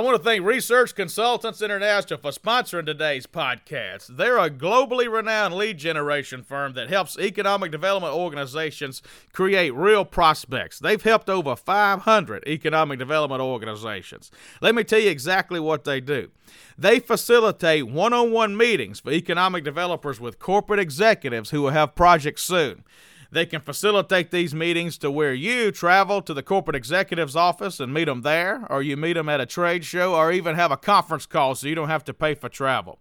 I 0.00 0.02
want 0.02 0.16
to 0.16 0.22
thank 0.22 0.46
Research 0.46 0.94
Consultants 0.94 1.60
International 1.60 2.18
for 2.18 2.30
sponsoring 2.30 2.86
today's 2.86 3.26
podcast. 3.26 4.06
They're 4.06 4.38
a 4.38 4.48
globally 4.48 5.12
renowned 5.12 5.52
lead 5.52 5.76
generation 5.76 6.42
firm 6.42 6.72
that 6.72 6.88
helps 6.88 7.18
economic 7.18 7.70
development 7.70 8.14
organizations 8.14 9.02
create 9.34 9.74
real 9.74 10.06
prospects. 10.06 10.78
They've 10.78 11.02
helped 11.02 11.28
over 11.28 11.54
500 11.54 12.44
economic 12.46 12.98
development 12.98 13.42
organizations. 13.42 14.30
Let 14.62 14.74
me 14.74 14.84
tell 14.84 15.00
you 15.00 15.10
exactly 15.10 15.60
what 15.60 15.84
they 15.84 16.00
do. 16.00 16.30
They 16.78 16.98
facilitate 16.98 17.86
one 17.86 18.14
on 18.14 18.32
one 18.32 18.56
meetings 18.56 19.00
for 19.00 19.12
economic 19.12 19.64
developers 19.64 20.18
with 20.18 20.38
corporate 20.38 20.80
executives 20.80 21.50
who 21.50 21.60
will 21.60 21.72
have 21.72 21.94
projects 21.94 22.42
soon. 22.42 22.84
They 23.32 23.46
can 23.46 23.60
facilitate 23.60 24.30
these 24.30 24.54
meetings 24.54 24.98
to 24.98 25.10
where 25.10 25.34
you 25.34 25.70
travel 25.70 26.20
to 26.22 26.34
the 26.34 26.42
corporate 26.42 26.76
executive's 26.76 27.36
office 27.36 27.78
and 27.78 27.94
meet 27.94 28.06
them 28.06 28.22
there, 28.22 28.66
or 28.68 28.82
you 28.82 28.96
meet 28.96 29.12
them 29.12 29.28
at 29.28 29.40
a 29.40 29.46
trade 29.46 29.84
show, 29.84 30.14
or 30.14 30.32
even 30.32 30.56
have 30.56 30.72
a 30.72 30.76
conference 30.76 31.26
call 31.26 31.54
so 31.54 31.68
you 31.68 31.74
don't 31.74 31.88
have 31.88 32.04
to 32.04 32.14
pay 32.14 32.34
for 32.34 32.48
travel. 32.48 32.98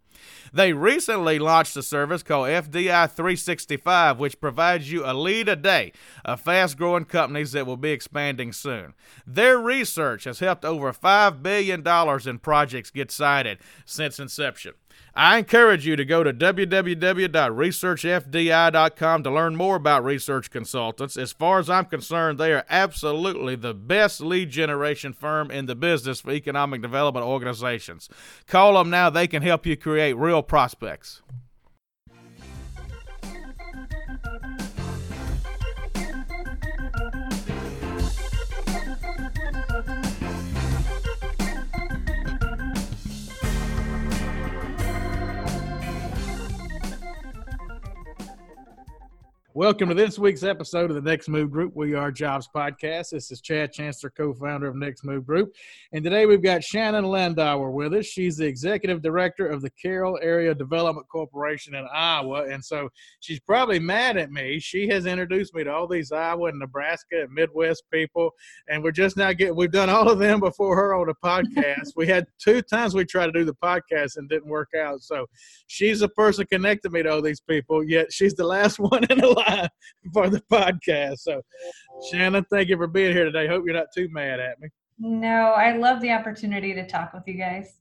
They 0.51 0.73
recently 0.73 1.39
launched 1.39 1.77
a 1.77 1.83
service 1.83 2.23
called 2.23 2.49
FDI 2.49 3.09
365, 3.09 4.19
which 4.19 4.41
provides 4.41 4.91
you 4.91 5.05
a 5.05 5.13
lead 5.13 5.47
a 5.47 5.55
day 5.55 5.93
of 6.25 6.41
fast 6.41 6.77
growing 6.77 7.05
companies 7.05 7.53
that 7.53 7.65
will 7.65 7.77
be 7.77 7.91
expanding 7.91 8.51
soon. 8.51 8.93
Their 9.25 9.57
research 9.57 10.25
has 10.25 10.39
helped 10.39 10.65
over 10.65 10.91
$5 10.91 11.41
billion 11.41 11.87
in 12.27 12.39
projects 12.39 12.91
get 12.91 13.11
sited 13.11 13.59
since 13.85 14.19
inception. 14.19 14.73
I 15.15 15.37
encourage 15.37 15.85
you 15.85 15.97
to 15.97 16.05
go 16.05 16.23
to 16.23 16.31
www.researchfdi.com 16.31 19.23
to 19.23 19.31
learn 19.31 19.55
more 19.55 19.75
about 19.75 20.05
research 20.05 20.49
consultants. 20.49 21.17
As 21.17 21.33
far 21.33 21.59
as 21.59 21.69
I'm 21.69 21.85
concerned, 21.85 22.39
they 22.39 22.53
are 22.53 22.65
absolutely 22.69 23.55
the 23.55 23.73
best 23.73 24.21
lead 24.21 24.49
generation 24.49 25.11
firm 25.11 25.51
in 25.51 25.65
the 25.65 25.75
business 25.75 26.21
for 26.21 26.31
economic 26.31 26.81
development 26.81 27.25
organizations. 27.25 28.07
Call 28.47 28.75
them 28.75 28.89
now, 28.89 29.09
they 29.09 29.27
can 29.27 29.43
help 29.43 29.65
you 29.65 29.75
create 29.75 30.13
real 30.13 30.41
prospects. 30.41 31.21
Welcome 49.59 49.89
to 49.89 49.93
this 49.93 50.17
week's 50.17 50.43
episode 50.43 50.89
of 50.89 50.95
the 50.95 51.01
Next 51.01 51.27
Move 51.27 51.51
Group. 51.51 51.75
We 51.75 51.93
are 51.93 52.13
Jobs 52.13 52.47
Podcast. 52.55 53.09
This 53.09 53.29
is 53.29 53.41
Chad 53.41 53.73
Chancellor, 53.73 54.09
co 54.09 54.33
founder 54.33 54.69
of 54.69 54.77
Next 54.77 55.03
Move 55.03 55.25
Group. 55.25 55.53
And 55.91 56.01
today 56.01 56.25
we've 56.25 56.41
got 56.41 56.63
Shannon 56.63 57.03
Landauer 57.03 57.69
with 57.69 57.93
us. 57.93 58.05
She's 58.05 58.37
the 58.37 58.45
executive 58.45 59.01
director 59.01 59.45
of 59.47 59.61
the 59.61 59.69
Carroll 59.71 60.17
Area 60.21 60.55
Development 60.55 61.05
Corporation 61.09 61.75
in 61.75 61.85
Iowa. 61.91 62.45
And 62.45 62.63
so 62.63 62.87
she's 63.19 63.41
probably 63.41 63.79
mad 63.79 64.15
at 64.15 64.31
me. 64.31 64.61
She 64.61 64.87
has 64.87 65.05
introduced 65.05 65.53
me 65.53 65.65
to 65.65 65.73
all 65.73 65.87
these 65.87 66.13
Iowa 66.13 66.47
and 66.47 66.59
Nebraska 66.59 67.23
and 67.23 67.33
Midwest 67.33 67.83
people. 67.91 68.31
And 68.69 68.81
we're 68.81 68.91
just 68.91 69.17
now 69.17 69.33
getting, 69.33 69.57
we've 69.57 69.73
done 69.73 69.89
all 69.89 70.09
of 70.09 70.19
them 70.19 70.39
before 70.39 70.73
her 70.77 70.95
on 70.95 71.07
the 71.07 71.15
podcast. 71.15 71.91
we 71.97 72.07
had 72.07 72.27
two 72.37 72.61
times 72.61 72.95
we 72.95 73.03
tried 73.03 73.25
to 73.25 73.33
do 73.33 73.43
the 73.43 73.55
podcast 73.55 74.15
and 74.15 74.29
didn't 74.29 74.47
work 74.47 74.69
out. 74.73 75.01
So 75.01 75.25
she's 75.67 75.99
the 75.99 76.07
person 76.07 76.45
connected 76.45 76.93
me 76.93 77.03
to 77.03 77.11
all 77.11 77.21
these 77.21 77.41
people, 77.41 77.83
yet 77.83 78.13
she's 78.13 78.35
the 78.35 78.45
last 78.45 78.79
one 78.79 79.03
in 79.09 79.17
the 79.17 79.27
line 79.27 79.48
for 80.13 80.29
the 80.29 80.41
podcast. 80.51 81.19
So, 81.19 81.41
Shannon, 82.11 82.45
thank 82.51 82.69
you 82.69 82.77
for 82.77 82.87
being 82.87 83.13
here 83.13 83.25
today. 83.25 83.47
Hope 83.47 83.63
you're 83.65 83.75
not 83.75 83.87
too 83.95 84.09
mad 84.11 84.39
at 84.39 84.59
me. 84.59 84.69
No, 84.99 85.53
I 85.53 85.77
love 85.77 86.01
the 86.01 86.11
opportunity 86.11 86.73
to 86.73 86.85
talk 86.85 87.13
with 87.13 87.23
you 87.27 87.35
guys. 87.35 87.79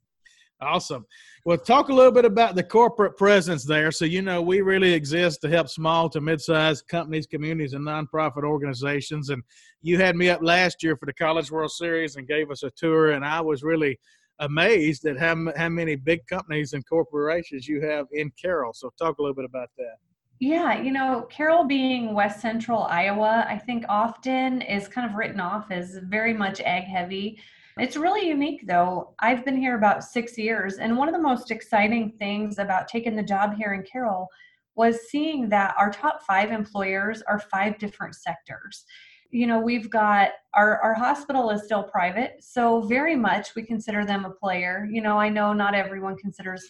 Awesome. 0.61 1.07
Well, 1.45 1.57
talk 1.57 1.89
a 1.89 1.95
little 1.95 2.11
bit 2.11 2.25
about 2.25 2.57
the 2.57 2.65
corporate 2.65 3.17
presence 3.17 3.65
there. 3.65 3.93
So, 3.93 4.05
you 4.05 4.23
know, 4.23 4.43
we 4.43 4.61
really 4.61 4.93
exist 4.93 5.41
to 5.43 5.49
help 5.49 5.69
small 5.69 6.09
to 6.11 6.21
mid 6.21 6.41
sized 6.41 6.89
companies, 6.89 7.27
communities, 7.27 7.75
and 7.75 7.87
nonprofit 7.87 8.43
organizations. 8.43 9.31
And 9.31 9.43
you 9.83 9.99
had 9.99 10.17
me 10.17 10.31
up 10.31 10.43
last 10.43 10.83
year 10.83 10.97
for 10.97 11.07
the 11.07 11.13
College 11.13 11.53
World 11.53 11.71
Series 11.71 12.17
and 12.17 12.27
gave 12.27 12.51
us 12.51 12.65
a 12.65 12.71
tour, 12.77 13.13
and 13.13 13.25
I 13.25 13.41
was 13.41 13.63
really 13.63 13.99
amazed 14.41 15.05
at 15.07 15.19
how, 15.19 15.37
how 15.57 15.69
many 15.69 15.95
big 15.95 16.27
companies 16.27 16.73
and 16.73 16.87
corporations 16.89 17.69
you 17.69 17.81
have 17.83 18.07
in 18.13 18.33
Carroll. 18.41 18.73
So, 18.73 18.91
talk 18.99 19.19
a 19.19 19.23
little 19.23 19.37
bit 19.37 19.45
about 19.45 19.69
that. 19.79 19.97
Yeah, 20.41 20.81
you 20.81 20.93
know, 20.93 21.27
Carroll 21.31 21.65
being 21.65 22.15
West 22.15 22.41
Central 22.41 22.85
Iowa, 22.85 23.45
I 23.49 23.59
think 23.59 23.85
often 23.89 24.63
is 24.63 24.87
kind 24.87 25.09
of 25.09 25.17
written 25.17 25.41
off 25.41 25.73
as 25.73 25.99
very 26.05 26.33
much 26.33 26.61
ag 26.61 26.85
heavy. 26.85 27.41
It's 27.77 27.97
really 27.97 28.29
unique 28.29 28.67
though. 28.67 29.15
I've 29.19 29.45
been 29.45 29.57
here 29.57 29.77
about 29.77 30.05
six 30.05 30.39
years, 30.39 30.79
and 30.79 30.97
one 30.97 31.09
of 31.09 31.15
the 31.15 31.21
most 31.21 31.51
exciting 31.51 32.13
things 32.19 32.59
about 32.59 32.87
taking 32.87 33.17
the 33.17 33.23
job 33.23 33.57
here 33.57 33.75
in 33.75 33.83
Carroll 33.83 34.29
was 34.77 35.09
seeing 35.11 35.49
that 35.49 35.75
our 35.77 35.91
top 35.91 36.23
five 36.23 36.53
employers 36.53 37.21
are 37.23 37.41
five 37.41 37.77
different 37.79 38.15
sectors. 38.15 38.85
You 39.31 39.49
know, 39.49 39.59
we've 39.59 39.91
got 39.91 40.31
our, 40.55 40.81
our 40.81 40.95
hospital 40.95 41.51
is 41.51 41.65
still 41.65 41.83
private, 41.83 42.37
so 42.41 42.83
very 42.83 43.17
much 43.17 43.57
we 43.57 43.63
consider 43.63 44.05
them 44.05 44.25
a 44.25 44.31
player. 44.31 44.89
You 44.91 45.03
know, 45.03 45.19
I 45.19 45.29
know 45.31 45.53
not 45.53 45.75
everyone 45.75 46.17
considers 46.17 46.65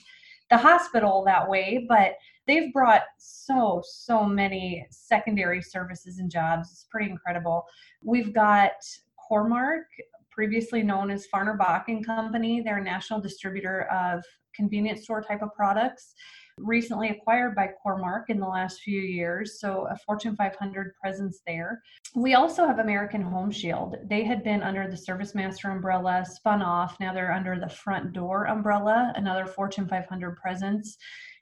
the 0.50 0.56
hospital 0.56 1.22
that 1.26 1.48
way, 1.48 1.86
but 1.88 2.14
they've 2.46 2.72
brought 2.72 3.02
so 3.18 3.82
so 3.84 4.24
many 4.24 4.86
secondary 4.90 5.62
services 5.62 6.18
and 6.18 6.30
jobs. 6.30 6.70
It's 6.72 6.86
pretty 6.90 7.10
incredible. 7.10 7.64
We've 8.02 8.32
got 8.32 8.72
Core-Mark 9.16 9.86
previously 10.30 10.82
known 10.82 11.10
as 11.10 11.26
Farner-Bocken 11.32 12.04
Company. 12.04 12.60
They're 12.60 12.78
a 12.78 12.82
national 12.82 13.20
distributor 13.20 13.82
of 13.92 14.24
convenience 14.54 15.02
store 15.02 15.22
type 15.22 15.42
of 15.42 15.54
products 15.54 16.14
recently 16.60 17.10
acquired 17.10 17.54
by 17.54 17.70
Core-Mark 17.82 18.30
in 18.30 18.38
the 18.38 18.46
last 18.46 18.80
few 18.80 19.00
years, 19.00 19.60
so 19.60 19.86
a 19.90 19.96
Fortune 20.06 20.36
500 20.36 20.94
presence 21.00 21.40
there. 21.46 21.82
We 22.14 22.34
also 22.34 22.66
have 22.66 22.78
American 22.78 23.22
Home 23.22 23.50
Shield. 23.50 23.96
They 24.04 24.24
had 24.24 24.44
been 24.44 24.62
under 24.62 24.88
the 24.88 24.96
ServiceMaster 24.96 25.70
umbrella, 25.70 26.24
spun 26.24 26.62
off. 26.62 26.98
Now 27.00 27.12
they're 27.12 27.32
under 27.32 27.58
the 27.58 27.66
Frontdoor 27.66 28.50
umbrella, 28.50 29.12
another 29.16 29.46
Fortune 29.46 29.88
500 29.88 30.36
presence 30.36 30.98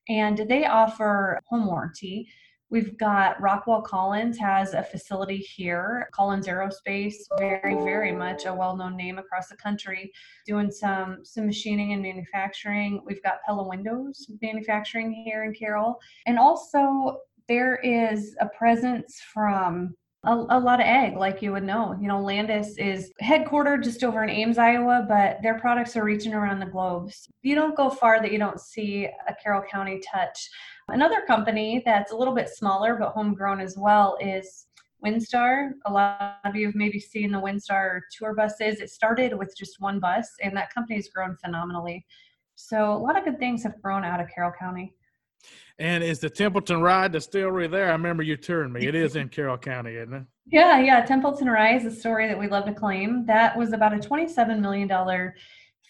and 0.09 0.39
they 0.49 0.67
offer 0.67 1.41
home 1.47 1.67
warranty. 1.67 2.29
We've 2.69 2.99
got 2.99 3.41
Rockwell 3.41 3.83
Collins 3.83 4.39
has 4.39 4.75
a 4.75 4.83
facility 4.83 5.37
here, 5.37 6.09
Collins 6.13 6.49
Aerospace, 6.49 7.15
very, 7.39 7.75
very 7.75 8.11
much 8.11 8.45
a 8.45 8.53
well-known 8.53 8.97
name 8.97 9.19
across 9.19 9.49
the 9.49 9.57
country, 9.57 10.13
doing 10.47 10.71
some 10.73 11.25
some 11.25 11.47
machining 11.47 11.93
and 11.93 12.03
manufacturing. 12.03 13.03
We've 13.07 13.23
got 13.23 13.43
Pella 13.47 13.69
Windows 13.69 14.29
manufacturing 14.43 15.13
here 15.13 15.45
in 15.45 15.55
Carroll. 15.55 16.01
And 16.27 16.39
also 16.39 17.19
there 17.49 17.77
is 17.77 18.35
a 18.41 18.49
presence 18.49 19.21
from 19.33 19.95
a, 20.27 20.47
a, 20.51 20.61
lot 20.61 20.81
of 20.81 20.87
egg, 20.87 21.17
like 21.17 21.41
you 21.41 21.53
would 21.53 21.63
know. 21.63 21.97
You 22.01 22.09
know, 22.09 22.19
Landus 22.19 22.79
is 22.79 23.13
headquartered 23.23 23.85
just 23.85 24.03
over 24.03 24.25
in 24.25 24.31
Ames, 24.31 24.59
Iowa, 24.59 25.07
but 25.09 25.39
their 25.43 25.59
products 25.59 25.97
are 25.97 26.05
reaching 26.05 26.35
around 26.35 26.59
the 26.59 26.67
globe. 26.67 27.13
So 27.13 27.31
you 27.43 27.55
don't 27.55 27.77
go 27.77 27.89
far 27.89 28.21
that 28.21 28.33
you 28.33 28.39
don't 28.39 28.61
see 28.61 29.07
a 29.07 29.35
Carroll 29.43 29.63
County 29.71 30.01
touch. 30.13 30.49
Another 30.89 31.23
company 31.27 31.83
that's 31.85 32.13
a 32.13 32.17
little 32.17 32.35
bit 32.35 32.49
smaller 32.49 32.97
but 32.97 33.11
homegrown 33.11 33.61
as 33.61 33.77
well 33.79 34.19
is 34.21 34.67
Windstar. 35.05 35.71
A 35.87 35.93
lot 35.93 36.39
of 36.45 36.57
you 36.57 36.67
have 36.67 36.75
maybe 36.75 36.99
seen 36.99 37.31
the 37.31 37.41
Windstar 37.41 38.01
tour 38.17 38.35
buses. 38.35 38.81
It 38.81 38.91
started 38.91 39.39
with 39.39 39.55
just 39.57 39.81
one 39.81 40.01
bus, 40.01 40.29
and 40.43 40.57
that 40.57 40.75
company 40.75 40.97
has 40.97 41.09
grown 41.09 41.37
phenomenally. 41.37 42.05
So 42.57 42.93
a 42.93 42.99
lot 42.99 43.17
of 43.17 43.25
good 43.25 43.39
things 43.39 43.63
have 43.63 43.81
grown 43.81 44.03
out 44.03 44.21
of 44.21 44.29
Carroll 44.35 44.53
County. 44.59 44.96
And 45.79 46.03
is 46.03 46.21
the 46.21 46.31
Templeton 46.31 46.81
Rye 46.81 47.09
distillery 47.09 47.67
there? 47.67 47.89
I 47.89 47.93
remember 47.93 48.23
you 48.23 48.37
touring 48.37 48.73
me. 48.73 48.87
It 48.87 48.95
is 48.95 49.17
in 49.17 49.29
Carroll 49.29 49.59
County, 49.59 49.95
isn't 49.97 50.15
it? 50.15 50.23
Yeah, 50.47 50.81
yeah. 50.81 51.05
Templeton 51.05 51.49
Rye 51.49 51.77
is 51.77 51.85
a 51.85 51.91
story 51.91 52.27
that 52.29 52.39
we 52.39 52.49
love 52.49 52.65
to 52.65 52.73
claim. 52.73 53.27
That 53.27 53.57
was 53.57 53.73
about 53.73 53.93
a 53.93 53.99
$27 53.99 54.61
million 54.61 54.89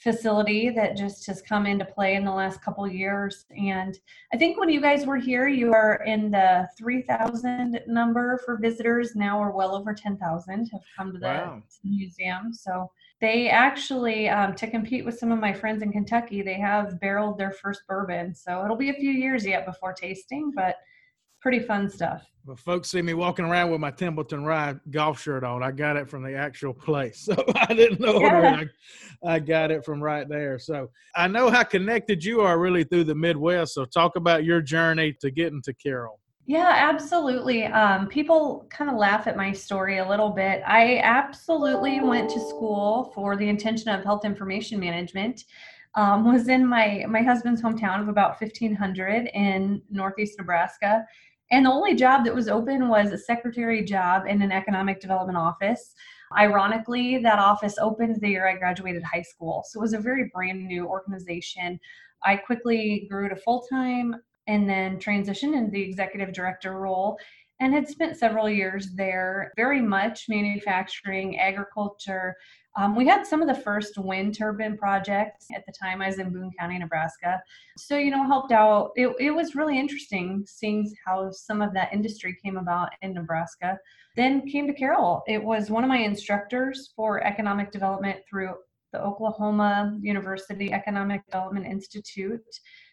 facility 0.03 0.71
that 0.71 0.97
just 0.97 1.27
has 1.27 1.41
come 1.41 1.67
into 1.67 1.85
play 1.85 2.17
in 2.17 2.25
the 2.25 2.33
last 2.33 2.63
couple 2.63 2.87
years. 2.89 3.45
And 3.57 3.97
I 4.33 4.37
think 4.37 4.59
when 4.59 4.69
you 4.69 4.81
guys 4.81 5.07
were 5.07 5.17
here, 5.17 5.47
you 5.47 5.69
were 5.69 6.03
in 6.05 6.33
the 6.33 6.69
3,000 6.77 7.81
number 7.87 8.41
for 8.45 8.57
visitors. 8.57 9.15
Now 9.15 9.39
we're 9.39 9.53
well 9.53 9.75
over 9.75 9.95
10,000 9.95 10.69
have 10.73 10.81
come 10.97 11.13
to 11.13 11.19
the 11.19 11.27
wow. 11.27 11.63
museum. 11.85 12.53
So 12.53 12.91
they 13.21 13.49
actually, 13.49 14.29
um, 14.29 14.55
to 14.57 14.67
compete 14.67 15.05
with 15.05 15.19
some 15.19 15.33
of 15.33 15.39
my 15.39 15.53
friends 15.53 15.83
in 15.83 15.91
Kentucky, 15.91 16.43
they 16.43 16.55
have 16.55 17.01
barreled 17.01 17.39
their 17.39 17.53
first 17.53 17.81
bourbon. 17.89 18.35
So 18.35 18.63
it'll 18.65 18.77
be 18.77 18.91
a 18.91 18.95
few 18.95 19.11
years 19.11 19.47
yet 19.47 19.65
before 19.65 19.95
tasting, 19.95 20.53
but 20.55 20.77
pretty 21.41 21.61
fun 21.61 21.89
stuff. 21.89 22.27
Well, 22.45 22.57
folks 22.57 22.91
see 22.91 23.03
me 23.03 23.15
walking 23.15 23.45
around 23.45 23.73
with 23.73 23.81
my 23.81 23.91
Templeton 23.91 24.45
Rye 24.45 24.77
golf 24.91 25.21
shirt 25.21 25.43
on. 25.43 25.63
I 25.63 25.73
got 25.73 25.97
it 25.97 26.09
from 26.09 26.23
the 26.23 26.37
actual 26.37 26.73
place. 26.73 27.29
So 27.37 27.45
I 27.57 27.75
didn't 27.75 28.01
know 28.01 28.21
yeah. 28.21 28.65
I, 29.25 29.35
I 29.35 29.39
got 29.41 29.71
it 29.71 29.85
from 29.85 30.01
right 30.01 30.29
there. 30.29 30.59
So 30.59 30.91
I 31.17 31.27
know 31.27 31.51
how 31.51 31.65
connected 31.65 32.25
you 32.25 32.43
are 32.43 32.59
really 32.59 32.85
through 32.85 33.05
the 33.05 33.15
Midwest. 33.15 33.75
So 33.75 33.85
talk 33.85 34.15
about 34.15 34.45
your 34.45 34.61
journey 34.61 35.17
to 35.21 35.31
getting 35.31 35.63
to 35.63 35.75
Carroll. 35.75 36.21
Yeah, 36.49 36.73
absolutely. 36.77 37.65
Um, 37.65 38.07
people 38.07 38.67
kind 38.71 38.89
of 38.89 38.97
laugh 38.97 39.27
at 39.27 39.37
my 39.37 39.53
story 39.53 39.99
a 39.99 40.09
little 40.09 40.31
bit. 40.31 40.63
I 40.65 40.99
absolutely 41.03 42.01
went 42.01 42.31
to 42.31 42.41
school 42.41 43.11
for 43.15 43.37
the 43.37 43.49
intention 43.49 43.89
of 43.89 44.05
health 44.05 44.25
information 44.25 44.79
management. 44.79 45.45
Um, 45.97 46.25
was 46.31 46.49
in 46.49 46.65
my 46.67 47.05
my 47.09 47.23
husband's 47.23 47.63
hometown 47.63 48.01
of 48.01 48.09
about 48.09 48.39
1500 48.41 49.29
in 49.35 49.83
northeast 49.91 50.39
Nebraska, 50.39 51.05
and 51.51 51.67
the 51.67 51.71
only 51.71 51.95
job 51.95 52.25
that 52.27 52.35
was 52.35 52.49
open 52.49 52.89
was 52.89 53.11
a 53.13 53.19
secretary 53.19 53.83
job 53.83 54.27
in 54.29 54.41
an 54.43 54.53
economic 54.53 55.01
development 55.01 55.39
office. 55.39 55.95
Ironically, 56.39 57.19
that 57.19 57.39
office 57.39 57.77
opened 57.81 58.21
the 58.21 58.29
year 58.29 58.47
I 58.47 58.57
graduated 58.57 59.03
high 59.03 59.23
school, 59.23 59.65
so 59.67 59.81
it 59.81 59.83
was 59.83 59.95
a 59.95 59.99
very 59.99 60.31
brand 60.33 60.65
new 60.67 60.87
organization. 60.87 61.81
I 62.25 62.37
quickly 62.37 63.07
grew 63.11 63.29
to 63.29 63.37
full 63.37 63.63
time 63.71 64.15
and 64.47 64.69
then 64.69 64.99
transitioned 64.99 65.57
into 65.57 65.71
the 65.71 65.83
executive 65.83 66.33
director 66.33 66.79
role 66.79 67.19
and 67.61 67.73
had 67.73 67.89
spent 67.89 68.17
several 68.17 68.49
years 68.49 68.91
there, 68.95 69.53
very 69.57 69.81
much 69.81 70.27
manufacturing, 70.29 71.39
agriculture. 71.39 72.37
Um, 72.77 72.95
we 72.95 73.07
had 73.07 73.27
some 73.27 73.41
of 73.41 73.49
the 73.49 73.63
first 73.63 73.97
wind 73.97 74.37
turbine 74.37 74.77
projects 74.77 75.47
at 75.55 75.65
the 75.65 75.73
time 75.73 76.03
I 76.03 76.09
was 76.09 76.19
in 76.19 76.31
Boone 76.31 76.51
County, 76.59 76.79
Nebraska. 76.79 77.41
So, 77.79 77.97
you 77.97 78.11
know, 78.11 78.27
helped 78.27 78.53
out. 78.53 78.91
It, 78.97 79.15
it 79.19 79.31
was 79.31 79.55
really 79.55 79.79
interesting 79.79 80.45
seeing 80.47 80.95
how 81.07 81.31
some 81.31 81.63
of 81.63 81.73
that 81.73 81.95
industry 81.95 82.37
came 82.45 82.59
about 82.59 82.91
in 83.01 83.15
Nebraska. 83.15 83.79
Then 84.17 84.47
came 84.47 84.67
to 84.67 84.75
Carroll. 84.75 85.23
It 85.27 85.43
was 85.43 85.71
one 85.71 85.85
of 85.85 85.89
my 85.89 85.99
instructors 85.99 86.93
for 86.95 87.25
economic 87.25 87.71
development 87.71 88.19
through 88.29 88.55
the 88.97 89.05
Oklahoma 89.05 89.97
University 90.01 90.73
Economic 90.73 91.25
Development 91.27 91.67
Institute. 91.67 92.41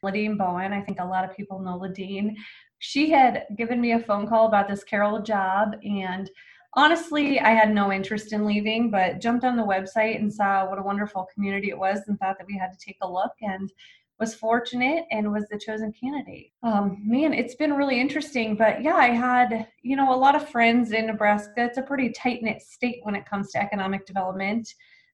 Ladine 0.03 0.37
Bowen, 0.37 0.73
I 0.73 0.81
think 0.81 0.99
a 0.99 1.05
lot 1.05 1.23
of 1.23 1.35
people 1.35 1.59
know 1.59 1.79
Ladine. 1.79 2.35
She 2.79 3.09
had 3.09 3.45
given 3.57 3.79
me 3.79 3.93
a 3.93 3.99
phone 3.99 4.27
call 4.27 4.47
about 4.47 4.67
this 4.67 4.83
Carroll 4.83 5.21
job, 5.21 5.75
and 5.83 6.29
honestly, 6.73 7.39
I 7.39 7.51
had 7.51 7.73
no 7.73 7.93
interest 7.93 8.33
in 8.33 8.45
leaving, 8.45 8.91
but 8.91 9.21
jumped 9.21 9.45
on 9.45 9.55
the 9.55 9.63
website 9.63 10.17
and 10.17 10.33
saw 10.33 10.69
what 10.69 10.79
a 10.79 10.83
wonderful 10.83 11.25
community 11.33 11.69
it 11.69 11.77
was 11.77 12.01
and 12.07 12.19
thought 12.19 12.37
that 12.37 12.47
we 12.47 12.57
had 12.57 12.71
to 12.73 12.85
take 12.85 12.97
a 13.01 13.09
look 13.09 13.31
and 13.41 13.71
was 14.19 14.35
fortunate 14.35 15.05
and 15.11 15.31
was 15.31 15.47
the 15.49 15.57
chosen 15.57 15.93
candidate. 15.93 16.51
Um, 16.61 17.01
man, 17.05 17.33
it's 17.33 17.55
been 17.55 17.73
really 17.73 17.99
interesting. 17.99 18.55
But 18.55 18.83
yeah, 18.83 18.95
I 18.95 19.07
had, 19.07 19.67
you 19.81 19.95
know, 19.95 20.13
a 20.13 20.15
lot 20.15 20.35
of 20.35 20.49
friends 20.49 20.91
in 20.91 21.07
Nebraska. 21.07 21.53
It's 21.57 21.77
a 21.77 21.81
pretty 21.81 22.09
tight 22.11 22.43
knit 22.43 22.61
state 22.61 22.99
when 23.03 23.15
it 23.15 23.25
comes 23.25 23.51
to 23.51 23.61
economic 23.61 24.05
development. 24.05 24.67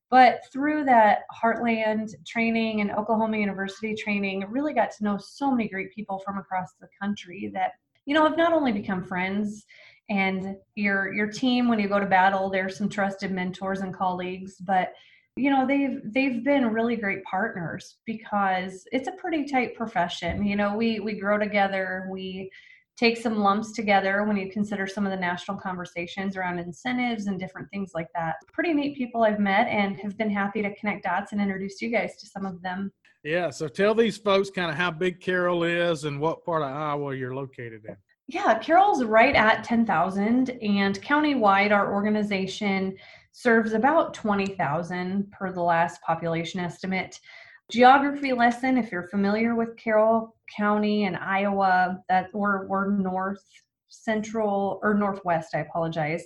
But 0.09 0.41
through 0.51 0.85
that 0.85 1.19
Heartland 1.31 2.13
training 2.25 2.81
and 2.81 2.91
Oklahoma 2.91 3.37
University 3.37 3.93
training, 3.93 4.45
really 4.49 4.73
got 4.73 4.91
to 4.91 5.03
know 5.03 5.17
so 5.17 5.51
many 5.51 5.69
great 5.69 5.93
people 5.93 6.19
from 6.25 6.37
across 6.37 6.73
the 6.79 6.87
country 6.99 7.51
that, 7.53 7.73
you 8.05 8.15
know, 8.15 8.23
have 8.23 8.37
not 8.37 8.53
only 8.53 8.71
become 8.71 9.03
friends 9.03 9.65
and 10.09 10.55
your 10.75 11.13
your 11.13 11.27
team 11.27 11.67
when 11.67 11.79
you 11.79 11.87
go 11.87 11.99
to 11.99 12.05
battle, 12.05 12.49
there's 12.49 12.77
some 12.77 12.89
trusted 12.89 13.31
mentors 13.31 13.81
and 13.81 13.93
colleagues, 13.93 14.55
but 14.57 14.93
you 15.35 15.49
know 15.49 15.65
they've 15.65 16.01
they've 16.05 16.43
been 16.43 16.73
really 16.73 16.95
great 16.95 17.23
partners 17.23 17.97
because 18.05 18.85
it's 18.91 19.07
a 19.07 19.13
pretty 19.13 19.45
tight 19.45 19.75
profession. 19.75 20.43
You 20.43 20.55
know 20.55 20.75
we 20.75 20.99
we 20.99 21.19
grow 21.19 21.37
together 21.37 22.07
we 22.11 22.49
take 22.99 23.17
some 23.17 23.37
lumps 23.39 23.71
together 23.71 24.25
when 24.25 24.35
you 24.35 24.51
consider 24.51 24.85
some 24.85 25.05
of 25.05 25.11
the 25.11 25.17
national 25.17 25.55
conversations 25.55 26.35
around 26.35 26.59
incentives 26.59 27.27
and 27.27 27.39
different 27.39 27.69
things 27.71 27.91
like 27.95 28.09
that. 28.13 28.35
Pretty 28.51 28.73
neat 28.73 28.97
people 28.97 29.23
I've 29.23 29.39
met 29.39 29.67
and 29.67 29.97
have 30.01 30.17
been 30.17 30.29
happy 30.29 30.61
to 30.61 30.75
connect 30.75 31.05
dots 31.05 31.31
and 31.31 31.39
introduce 31.39 31.81
you 31.81 31.89
guys 31.89 32.17
to 32.17 32.27
some 32.27 32.45
of 32.45 32.61
them. 32.61 32.91
Yeah, 33.23 33.51
so 33.51 33.69
tell 33.69 33.95
these 33.95 34.17
folks 34.17 34.49
kind 34.49 34.69
of 34.69 34.75
how 34.75 34.91
big 34.91 35.21
Carroll 35.21 35.63
is 35.63 36.03
and 36.03 36.19
what 36.19 36.43
part 36.43 36.61
of 36.61 36.69
Iowa 36.69 37.15
you're 37.15 37.35
located 37.35 37.85
in. 37.87 37.95
Yeah, 38.27 38.59
Carroll's 38.59 39.03
right 39.05 39.35
at 39.35 39.63
10,000 39.63 40.49
and 40.49 41.01
countywide 41.01 41.71
our 41.71 41.93
organization 41.93 42.97
serves 43.31 43.71
about 43.71 44.13
20,000 44.13 45.31
per 45.31 45.53
the 45.53 45.61
last 45.61 46.01
population 46.01 46.59
estimate 46.59 47.19
geography 47.71 48.33
lesson 48.33 48.77
if 48.77 48.91
you're 48.91 49.07
familiar 49.07 49.55
with 49.55 49.77
carroll 49.77 50.35
county 50.55 51.05
and 51.05 51.17
iowa 51.17 51.99
that 52.09 52.27
we're, 52.33 52.67
we're 52.67 52.91
north 52.91 53.43
central 53.89 54.79
or 54.83 54.93
northwest 54.93 55.55
i 55.55 55.59
apologize. 55.59 56.23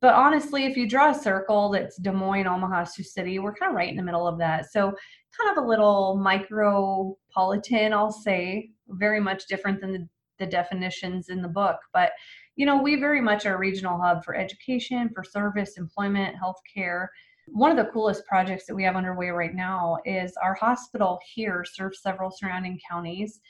But 0.00 0.14
honestly 0.14 0.64
if 0.64 0.76
you 0.76 0.88
draw 0.88 1.10
a 1.10 1.14
circle 1.14 1.70
that's 1.70 1.96
des 1.96 2.12
moines 2.12 2.46
omaha 2.46 2.84
sioux 2.84 3.02
city 3.02 3.38
we're 3.38 3.54
kind 3.54 3.70
of 3.70 3.76
right 3.76 3.88
in 3.88 3.96
the 3.96 4.02
middle 4.02 4.26
of 4.26 4.38
that. 4.38 4.70
So 4.72 4.92
kind 5.38 5.56
of 5.56 5.62
a 5.62 5.66
little 5.66 6.20
micropolitan 6.22 7.92
i'll 7.92 8.12
say 8.12 8.70
very 8.88 9.20
much 9.20 9.46
different 9.46 9.80
than 9.80 9.92
the, 9.92 10.08
the 10.38 10.46
definitions 10.46 11.28
in 11.28 11.42
the 11.42 11.48
book. 11.48 11.76
But 11.92 12.12
you 12.56 12.66
know 12.66 12.80
we 12.82 12.96
very 12.96 13.20
much 13.20 13.46
are 13.46 13.54
a 13.54 13.58
regional 13.58 14.00
hub 14.00 14.24
for 14.24 14.34
education 14.34 15.10
for 15.14 15.24
service 15.24 15.76
employment 15.76 16.36
healthcare. 16.36 17.08
One 17.52 17.70
of 17.72 17.76
the 17.76 17.90
coolest 17.90 18.24
projects 18.26 18.66
that 18.66 18.74
we 18.74 18.84
have 18.84 18.94
underway 18.94 19.30
right 19.30 19.54
now 19.54 19.98
is 20.04 20.32
our 20.40 20.54
hospital 20.54 21.18
here 21.34 21.64
serves 21.64 22.00
several 22.00 22.30
surrounding 22.30 22.78
counties, 22.88 23.40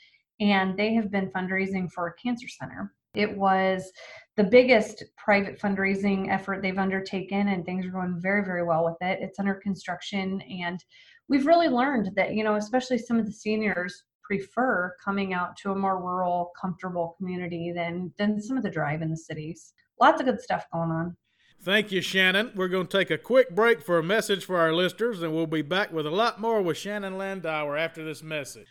and 0.41 0.75
they 0.75 0.93
have 0.93 1.11
been 1.11 1.29
fundraising 1.29 1.89
for 1.89 2.07
a 2.07 2.13
cancer 2.21 2.47
center. 2.49 2.91
It 3.13 3.37
was 3.37 3.89
the 4.35 4.43
biggest 4.43 5.03
private 5.17 5.59
fundraising 5.59 6.29
effort 6.29 6.61
they've 6.61 6.77
undertaken, 6.77 7.49
and 7.49 7.63
things 7.63 7.85
are 7.85 7.91
going 7.91 8.19
very, 8.19 8.43
very 8.43 8.63
well 8.63 8.83
with 8.83 8.97
it. 9.01 9.19
It's 9.21 9.39
under 9.39 9.55
construction, 9.55 10.41
and 10.41 10.83
we've 11.29 11.45
really 11.45 11.69
learned 11.69 12.11
that, 12.15 12.33
you 12.33 12.43
know, 12.43 12.55
especially 12.55 12.97
some 12.97 13.19
of 13.19 13.25
the 13.25 13.31
seniors 13.31 14.03
prefer 14.23 14.95
coming 15.03 15.33
out 15.33 15.57
to 15.57 15.71
a 15.71 15.75
more 15.75 16.01
rural, 16.01 16.51
comfortable 16.59 17.15
community 17.17 17.71
than 17.75 18.13
than 18.17 18.41
some 18.41 18.57
of 18.57 18.63
the 18.63 18.69
drive 18.69 19.01
in 19.01 19.09
the 19.09 19.17
cities. 19.17 19.73
Lots 19.99 20.21
of 20.21 20.25
good 20.25 20.41
stuff 20.41 20.65
going 20.73 20.89
on. 20.89 21.17
Thank 21.63 21.91
you, 21.91 22.01
Shannon. 22.01 22.51
We're 22.55 22.69
going 22.69 22.87
to 22.87 22.97
take 22.97 23.11
a 23.11 23.19
quick 23.19 23.53
break 23.53 23.81
for 23.81 23.99
a 23.99 24.03
message 24.03 24.45
for 24.45 24.57
our 24.57 24.73
listeners, 24.73 25.21
and 25.21 25.33
we'll 25.33 25.45
be 25.45 25.61
back 25.61 25.91
with 25.91 26.07
a 26.07 26.11
lot 26.11 26.41
more 26.41 26.61
with 26.61 26.77
Shannon 26.77 27.13
Landauer 27.13 27.79
after 27.79 28.03
this 28.03 28.23
message. 28.23 28.67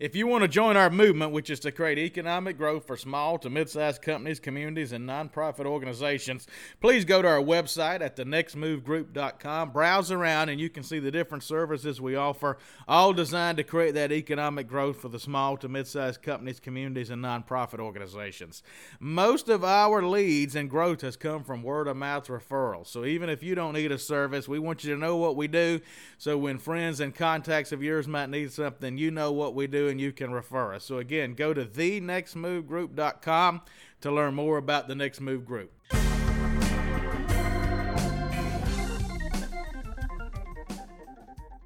If 0.00 0.16
you 0.16 0.26
want 0.26 0.42
to 0.42 0.48
join 0.48 0.76
our 0.76 0.90
movement, 0.90 1.30
which 1.30 1.48
is 1.48 1.60
to 1.60 1.70
create 1.70 1.98
economic 1.98 2.58
growth 2.58 2.84
for 2.84 2.96
small 2.96 3.38
to 3.38 3.48
mid 3.48 3.70
sized 3.70 4.02
companies, 4.02 4.40
communities, 4.40 4.90
and 4.90 5.08
nonprofit 5.08 5.66
organizations, 5.66 6.48
please 6.80 7.04
go 7.04 7.22
to 7.22 7.28
our 7.28 7.40
website 7.40 8.00
at 8.00 8.16
thenextmovegroup.com. 8.16 9.70
Browse 9.70 10.10
around, 10.10 10.48
and 10.48 10.60
you 10.60 10.68
can 10.68 10.82
see 10.82 10.98
the 10.98 11.12
different 11.12 11.44
services 11.44 12.00
we 12.00 12.16
offer, 12.16 12.58
all 12.88 13.12
designed 13.12 13.58
to 13.58 13.62
create 13.62 13.94
that 13.94 14.10
economic 14.10 14.66
growth 14.66 15.00
for 15.00 15.08
the 15.08 15.20
small 15.20 15.56
to 15.58 15.68
mid 15.68 15.86
sized 15.86 16.22
companies, 16.22 16.58
communities, 16.58 17.10
and 17.10 17.22
nonprofit 17.22 17.78
organizations. 17.78 18.64
Most 18.98 19.48
of 19.48 19.62
our 19.62 20.02
leads 20.02 20.56
and 20.56 20.68
growth 20.68 21.02
has 21.02 21.16
come 21.16 21.44
from 21.44 21.62
word 21.62 21.86
of 21.86 21.96
mouth 21.96 22.26
referrals. 22.26 22.88
So 22.88 23.04
even 23.04 23.30
if 23.30 23.44
you 23.44 23.54
don't 23.54 23.74
need 23.74 23.92
a 23.92 23.98
service, 23.98 24.48
we 24.48 24.58
want 24.58 24.82
you 24.82 24.92
to 24.92 25.00
know 25.00 25.18
what 25.18 25.36
we 25.36 25.46
do. 25.46 25.80
So 26.18 26.36
when 26.36 26.58
friends 26.58 26.98
and 26.98 27.14
contacts 27.14 27.70
of 27.70 27.80
yours 27.80 28.08
might 28.08 28.28
need 28.28 28.50
something, 28.50 28.98
you 28.98 29.12
know 29.12 29.30
what 29.30 29.54
we 29.54 29.68
do 29.84 29.90
and 29.90 30.00
you 30.00 30.12
can 30.12 30.32
refer 30.32 30.74
us. 30.74 30.84
So 30.84 30.98
again, 30.98 31.34
go 31.34 31.52
to 31.54 31.64
thenextmovegroup.com 31.64 33.62
to 34.00 34.10
learn 34.10 34.34
more 34.34 34.58
about 34.58 34.88
the 34.88 34.94
Next 34.94 35.20
Move 35.20 35.44
Group. 35.44 35.72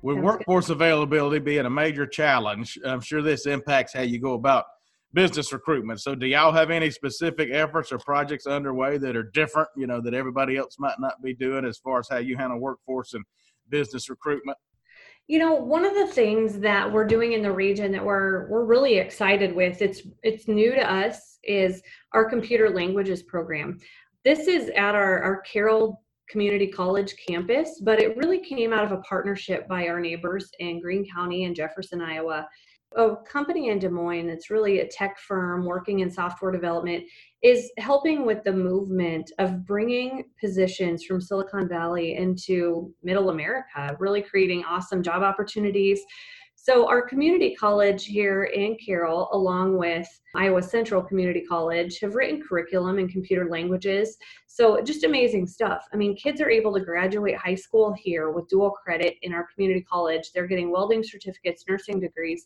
With 0.01 0.19
workforce 0.19 0.71
availability 0.71 1.41
being 1.41 1.67
a 1.67 1.71
major 1.71 2.07
challenge, 2.07 2.79
I'm 2.85 3.01
sure 3.01 3.21
this 3.21 3.47
impacts 3.47 3.93
how 3.93 4.03
you 4.03 4.21
go 4.21 4.35
about 4.35 4.67
business 5.13 5.53
recruitment. 5.53 6.01
So, 6.01 6.15
do 6.15 6.27
y'all 6.27 6.53
have 6.53 6.71
any 6.71 6.93
specific 6.93 7.51
efforts 7.53 7.91
or 7.91 7.99
projects 7.99 8.47
underway 8.47 8.99
that 8.99 9.17
are 9.17 9.25
different, 9.25 9.69
you 9.77 9.89
know, 9.89 10.01
that 10.03 10.15
everybody 10.15 10.57
else 10.57 10.77
might 10.79 11.01
not 11.01 11.21
be 11.21 11.35
doing 11.35 11.65
as 11.65 11.79
far 11.79 11.99
as 11.99 12.07
how 12.09 12.19
you 12.19 12.37
handle 12.37 12.61
workforce 12.61 13.15
and 13.15 13.25
business 13.71 14.09
recruitment? 14.09 14.57
You 15.29 15.39
know, 15.39 15.55
one 15.55 15.85
of 15.85 15.95
the 15.95 16.07
things 16.07 16.59
that 16.61 16.91
we're 16.91 17.07
doing 17.07 17.35
in 17.35 17.43
the 17.43 17.53
region 17.53 17.93
that 17.93 18.05
we're 18.05 18.49
we're 18.49 18.65
really 18.65 18.95
excited 18.95 19.55
with, 19.55 19.83
it's 19.83 20.01
it's 20.23 20.49
new 20.49 20.75
to 20.75 20.91
us, 20.91 21.39
is 21.45 21.83
our 22.15 22.29
computer 22.29 22.71
languages 22.71 23.23
program. 23.23 23.79
This 24.25 24.49
is 24.49 24.71
at 24.71 24.95
our, 24.95 25.23
our 25.23 25.43
Carroll 25.43 26.03
Community 26.31 26.67
College 26.67 27.15
campus, 27.27 27.81
but 27.85 28.01
it 28.01 28.17
really 28.17 28.41
came 28.41 28.73
out 28.73 28.85
of 28.85 28.93
a 28.93 29.03
partnership 29.03 29.69
by 29.69 29.87
our 29.89 30.01
neighbors 30.01 30.51
in 30.61 30.81
Greene 30.81 31.07
County 31.15 31.45
and 31.45 31.55
Jefferson, 31.55 32.01
Iowa 32.01 32.49
a 32.97 33.17
company 33.31 33.69
in 33.69 33.79
Des 33.79 33.91
Moines 33.91 34.27
that's 34.27 34.51
really 34.51 34.81
a 34.81 34.89
tech 34.89 35.19
firm 35.19 35.65
working 35.65 36.01
in 36.01 36.11
software 36.11 36.51
development 36.51 37.05
is 37.43 37.71
helping 37.79 38.25
with 38.25 38.43
the 38.45 38.53
movement 38.53 39.31
of 39.39 39.65
bringing 39.67 40.25
positions 40.41 41.05
from 41.05 41.21
Silicon 41.21 41.69
Valley 41.69 42.17
into 42.17 42.93
middle 43.03 43.31
America, 43.31 43.97
really 44.01 44.23
creating 44.23 44.65
awesome 44.65 45.03
job 45.03 45.23
opportunities. 45.23 46.01
So, 46.61 46.89
our 46.89 47.01
community 47.01 47.55
college 47.55 48.05
here 48.05 48.45
in 48.45 48.77
Carroll, 48.85 49.29
along 49.33 49.79
with 49.79 50.09
Iowa 50.35 50.63
Central 50.63 51.01
Community 51.01 51.45
College, 51.49 52.01
have 52.01 52.17
written 52.17 52.43
curriculum 52.43 52.99
in 52.99 53.09
computer 53.09 53.49
languages. 53.49 54.17
So, 54.49 54.83
just 54.83 55.05
amazing 55.05 55.47
stuff. 55.47 55.87
I 55.93 55.97
mean, 55.97 56.17
kids 56.17 56.41
are 56.41 56.51
able 56.51 56.75
to 56.75 56.81
graduate 56.81 57.37
high 57.37 57.55
school 57.55 57.95
here 57.97 58.33
with 58.33 58.49
dual 58.49 58.73
credit 58.73 59.15
in 59.23 59.33
our 59.33 59.47
community 59.55 59.83
college. 59.89 60.33
They're 60.35 60.49
getting 60.49 60.73
welding 60.73 61.05
certificates, 61.05 61.65
nursing 61.69 62.01
degrees. 62.01 62.45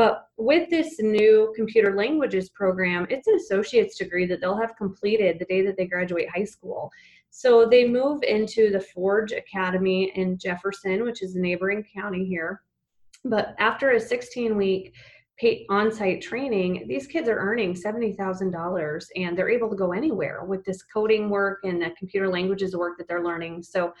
But 0.00 0.28
with 0.38 0.70
this 0.70 0.98
new 0.98 1.52
computer 1.54 1.94
languages 1.94 2.48
program, 2.48 3.06
it's 3.10 3.26
an 3.26 3.34
associate's 3.34 3.98
degree 3.98 4.24
that 4.28 4.40
they'll 4.40 4.56
have 4.56 4.74
completed 4.78 5.38
the 5.38 5.44
day 5.44 5.60
that 5.60 5.76
they 5.76 5.84
graduate 5.84 6.26
high 6.34 6.44
school. 6.44 6.90
So 7.28 7.66
they 7.66 7.86
move 7.86 8.22
into 8.22 8.70
the 8.70 8.80
Forge 8.80 9.32
Academy 9.32 10.10
in 10.14 10.38
Jefferson, 10.38 11.04
which 11.04 11.22
is 11.22 11.36
a 11.36 11.38
neighboring 11.38 11.84
county 11.94 12.24
here. 12.24 12.62
But 13.26 13.54
after 13.58 13.90
a 13.90 14.00
16 14.00 14.56
week 14.56 14.94
on 15.68 15.92
site 15.92 16.22
training, 16.22 16.86
these 16.88 17.06
kids 17.06 17.28
are 17.28 17.36
earning 17.36 17.74
$70,000 17.74 19.06
and 19.16 19.36
they're 19.36 19.50
able 19.50 19.68
to 19.68 19.76
go 19.76 19.92
anywhere 19.92 20.44
with 20.44 20.64
this 20.64 20.82
coding 20.82 21.28
work 21.28 21.58
and 21.64 21.82
the 21.82 21.90
computer 21.98 22.30
languages 22.30 22.74
work 22.74 22.96
that 22.96 23.06
they're 23.06 23.22
learning. 23.22 23.62
So, 23.62 23.92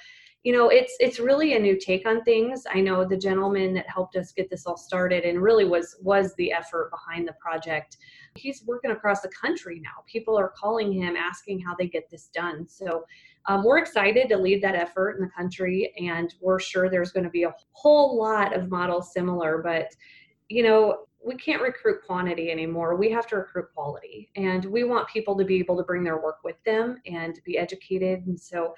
you 0.42 0.54
know, 0.54 0.70
it's 0.70 0.96
it's 1.00 1.20
really 1.20 1.54
a 1.54 1.58
new 1.58 1.78
take 1.78 2.06
on 2.08 2.22
things. 2.24 2.64
I 2.72 2.80
know 2.80 3.04
the 3.04 3.16
gentleman 3.16 3.74
that 3.74 3.88
helped 3.90 4.16
us 4.16 4.32
get 4.32 4.48
this 4.48 4.66
all 4.66 4.78
started 4.78 5.24
and 5.24 5.42
really 5.42 5.66
was 5.66 5.96
was 6.00 6.34
the 6.36 6.50
effort 6.50 6.90
behind 6.90 7.28
the 7.28 7.34
project. 7.34 7.98
He's 8.36 8.64
working 8.64 8.90
across 8.90 9.20
the 9.20 9.28
country 9.28 9.80
now. 9.82 10.02
People 10.06 10.38
are 10.38 10.52
calling 10.56 10.92
him 10.92 11.14
asking 11.14 11.60
how 11.60 11.74
they 11.78 11.88
get 11.88 12.08
this 12.10 12.28
done. 12.28 12.66
So, 12.66 13.04
um, 13.46 13.64
we're 13.64 13.78
excited 13.78 14.30
to 14.30 14.38
lead 14.38 14.62
that 14.62 14.74
effort 14.74 15.16
in 15.16 15.22
the 15.22 15.30
country, 15.30 15.92
and 15.98 16.32
we're 16.40 16.60
sure 16.60 16.88
there's 16.88 17.12
going 17.12 17.24
to 17.24 17.30
be 17.30 17.42
a 17.42 17.54
whole 17.72 18.18
lot 18.18 18.56
of 18.56 18.70
models 18.70 19.12
similar. 19.12 19.60
But, 19.62 19.94
you 20.48 20.62
know, 20.62 21.04
we 21.22 21.34
can't 21.34 21.60
recruit 21.60 22.02
quantity 22.06 22.50
anymore. 22.50 22.96
We 22.96 23.10
have 23.10 23.26
to 23.26 23.36
recruit 23.36 23.66
quality. 23.74 24.30
And 24.36 24.64
we 24.64 24.84
want 24.84 25.08
people 25.08 25.36
to 25.36 25.44
be 25.44 25.58
able 25.58 25.76
to 25.76 25.82
bring 25.82 26.02
their 26.02 26.22
work 26.22 26.38
with 26.44 26.56
them 26.64 26.96
and 27.06 27.38
be 27.44 27.58
educated. 27.58 28.26
And 28.26 28.40
so, 28.40 28.74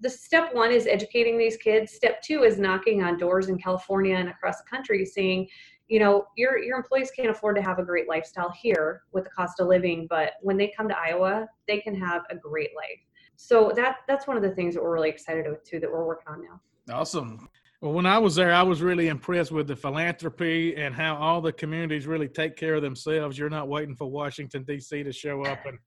the 0.00 0.10
step 0.10 0.54
one 0.54 0.70
is 0.70 0.86
educating 0.86 1.38
these 1.38 1.56
kids. 1.56 1.92
Step 1.92 2.22
two 2.22 2.42
is 2.42 2.58
knocking 2.58 3.02
on 3.02 3.16
doors 3.16 3.48
in 3.48 3.58
California 3.58 4.14
and 4.14 4.28
across 4.28 4.58
the 4.58 4.68
country 4.68 5.04
saying, 5.04 5.48
you 5.88 6.00
know, 6.00 6.26
your 6.36 6.58
your 6.58 6.76
employees 6.76 7.10
can't 7.10 7.30
afford 7.30 7.56
to 7.56 7.62
have 7.62 7.78
a 7.78 7.84
great 7.84 8.08
lifestyle 8.08 8.50
here 8.50 9.02
with 9.12 9.24
the 9.24 9.30
cost 9.30 9.60
of 9.60 9.68
living, 9.68 10.06
but 10.10 10.32
when 10.42 10.56
they 10.56 10.72
come 10.76 10.88
to 10.88 10.98
Iowa, 10.98 11.46
they 11.68 11.78
can 11.78 11.94
have 11.94 12.22
a 12.30 12.36
great 12.36 12.70
life. 12.76 13.00
So 13.36 13.72
that 13.76 13.98
that's 14.08 14.26
one 14.26 14.36
of 14.36 14.42
the 14.42 14.50
things 14.50 14.74
that 14.74 14.82
we're 14.82 14.92
really 14.92 15.10
excited 15.10 15.46
about 15.46 15.64
too 15.64 15.78
that 15.80 15.90
we're 15.90 16.04
working 16.04 16.28
on 16.28 16.42
now. 16.42 16.94
Awesome. 16.94 17.48
Well 17.80 17.92
when 17.92 18.06
i 18.06 18.18
was 18.18 18.34
there 18.34 18.54
i 18.54 18.62
was 18.62 18.80
really 18.80 19.08
impressed 19.08 19.52
with 19.52 19.68
the 19.68 19.76
philanthropy 19.76 20.74
and 20.76 20.94
how 20.94 21.14
all 21.16 21.42
the 21.42 21.52
communities 21.52 22.06
really 22.06 22.26
take 22.28 22.56
care 22.56 22.74
of 22.74 22.82
themselves. 22.82 23.38
You're 23.38 23.50
not 23.50 23.68
waiting 23.68 23.94
for 23.94 24.10
washington 24.10 24.64
d.c 24.64 25.02
to 25.02 25.12
show 25.12 25.44
up 25.44 25.64
and 25.66 25.78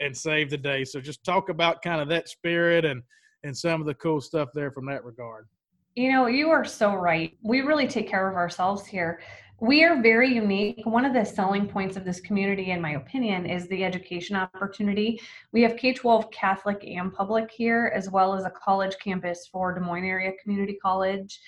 and 0.00 0.16
save 0.16 0.50
the 0.50 0.58
day. 0.58 0.84
So 0.84 1.00
just 1.00 1.22
talk 1.24 1.48
about 1.48 1.82
kind 1.82 2.00
of 2.00 2.08
that 2.08 2.28
spirit 2.28 2.84
and 2.84 3.02
and 3.44 3.56
some 3.56 3.80
of 3.80 3.86
the 3.86 3.94
cool 3.94 4.20
stuff 4.20 4.48
there 4.52 4.72
from 4.72 4.86
that 4.86 5.04
regard 5.04 5.46
you 5.94 6.10
know 6.10 6.26
you 6.26 6.50
are 6.50 6.64
so 6.64 6.94
right 6.94 7.36
we 7.42 7.60
really 7.60 7.86
take 7.86 8.08
care 8.08 8.28
of 8.28 8.36
ourselves 8.36 8.84
here 8.84 9.20
we 9.60 9.84
are 9.84 10.02
very 10.02 10.34
unique. 10.34 10.84
One 10.84 11.04
of 11.04 11.14
the 11.14 11.24
selling 11.24 11.68
points 11.68 11.96
of 11.96 12.04
this 12.04 12.20
community, 12.20 12.72
in 12.72 12.80
my 12.80 12.92
opinion, 12.92 13.46
is 13.46 13.68
the 13.68 13.84
education 13.84 14.34
opportunity. 14.34 15.20
We 15.52 15.62
have 15.62 15.76
K 15.76 15.94
12 15.94 16.30
Catholic 16.32 16.84
and 16.84 17.12
public 17.12 17.50
here, 17.50 17.92
as 17.94 18.10
well 18.10 18.34
as 18.34 18.44
a 18.44 18.50
college 18.50 18.96
campus 19.02 19.48
for 19.50 19.72
Des 19.72 19.80
Moines 19.80 20.04
Area 20.04 20.32
Community 20.42 20.76
College. 20.82 21.40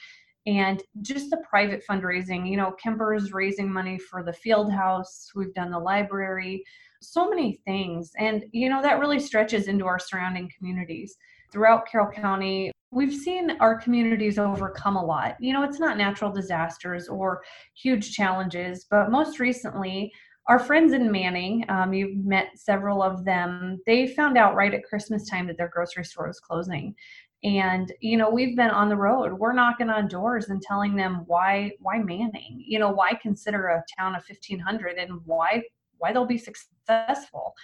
And 0.46 0.82
just 1.02 1.30
the 1.30 1.42
private 1.48 1.82
fundraising, 1.88 2.48
you 2.48 2.56
know, 2.56 2.76
Kuemper 2.82 3.16
is 3.16 3.32
raising 3.32 3.70
money 3.70 3.98
for 3.98 4.22
the 4.22 4.32
field 4.32 4.72
house. 4.72 5.32
We've 5.34 5.52
done 5.52 5.72
the 5.72 5.78
library, 5.78 6.62
so 7.02 7.28
many 7.28 7.60
things. 7.64 8.12
And, 8.16 8.44
you 8.52 8.68
know, 8.68 8.80
that 8.80 9.00
really 9.00 9.18
stretches 9.18 9.66
into 9.66 9.86
our 9.86 9.98
surrounding 9.98 10.50
communities. 10.56 11.16
Throughout 11.56 11.90
Carroll 11.90 12.12
County, 12.12 12.70
we've 12.90 13.14
seen 13.14 13.52
our 13.60 13.80
communities 13.80 14.38
overcome 14.38 14.96
a 14.96 15.02
lot. 15.02 15.36
You 15.40 15.54
know, 15.54 15.62
it's 15.62 15.80
not 15.80 15.96
natural 15.96 16.30
disasters 16.30 17.08
or 17.08 17.42
huge 17.74 18.12
challenges, 18.12 18.84
but 18.90 19.10
most 19.10 19.40
recently, 19.40 20.12
our 20.48 20.58
friends 20.58 20.92
in 20.92 21.10
Manning, 21.10 21.64
um, 21.70 21.94
you've 21.94 22.22
met 22.26 22.48
several 22.56 23.02
of 23.02 23.24
them, 23.24 23.80
they 23.86 24.06
found 24.06 24.36
out 24.36 24.54
right 24.54 24.74
at 24.74 24.84
Christmas 24.84 25.30
time 25.30 25.46
that 25.46 25.56
their 25.56 25.70
grocery 25.72 26.04
store 26.04 26.26
was 26.26 26.40
closing. 26.40 26.94
And, 27.42 27.90
you 28.00 28.18
know, 28.18 28.28
we've 28.28 28.54
been 28.54 28.68
on 28.68 28.90
the 28.90 28.96
road. 28.96 29.32
We're 29.32 29.54
knocking 29.54 29.88
on 29.88 30.08
doors 30.08 30.50
and 30.50 30.60
telling 30.60 30.94
them 30.94 31.22
why, 31.24 31.70
why 31.80 32.00
Manning? 32.00 32.62
You 32.66 32.80
know, 32.80 32.90
why 32.90 33.14
consider 33.22 33.68
a 33.68 33.82
town 33.98 34.14
of 34.14 34.24
1500 34.28 34.98
and 34.98 35.22
why, 35.24 35.62
why 35.96 36.12
they'll 36.12 36.26
be 36.26 36.36
successful. 36.36 37.54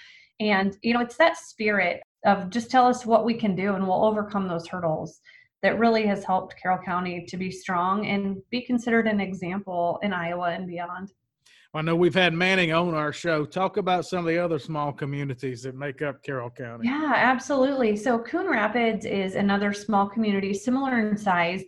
And, 0.40 0.78
you 0.80 0.94
know, 0.94 1.00
it's 1.00 1.18
that 1.18 1.36
spirit 1.36 2.00
of 2.24 2.50
just 2.50 2.70
tell 2.70 2.86
us 2.86 3.04
what 3.04 3.24
we 3.24 3.34
can 3.34 3.54
do 3.54 3.74
and 3.74 3.86
we'll 3.86 4.04
overcome 4.04 4.48
those 4.48 4.68
hurdles 4.68 5.20
that 5.62 5.78
really 5.78 6.06
has 6.06 6.24
helped 6.24 6.60
Carroll 6.60 6.82
County 6.84 7.24
to 7.26 7.36
be 7.36 7.50
strong 7.50 8.06
and 8.06 8.42
be 8.50 8.60
considered 8.62 9.06
an 9.06 9.20
example 9.20 9.98
in 10.02 10.12
Iowa 10.12 10.50
and 10.50 10.66
beyond. 10.66 11.12
Well, 11.72 11.80
I 11.80 11.84
know 11.84 11.96
we've 11.96 12.14
had 12.14 12.34
Manning 12.34 12.72
on 12.72 12.94
our 12.94 13.12
show. 13.12 13.46
Talk 13.46 13.78
about 13.78 14.04
some 14.04 14.20
of 14.20 14.26
the 14.26 14.38
other 14.38 14.58
small 14.58 14.92
communities 14.92 15.62
that 15.62 15.74
make 15.74 16.02
up 16.02 16.22
Carroll 16.22 16.50
County. 16.50 16.86
Yeah, 16.86 17.12
absolutely. 17.16 17.96
So 17.96 18.18
Coon 18.18 18.46
Rapids 18.46 19.06
is 19.06 19.36
another 19.36 19.72
small 19.72 20.06
community, 20.06 20.52
similar 20.52 20.98
in 20.98 21.16
size, 21.16 21.64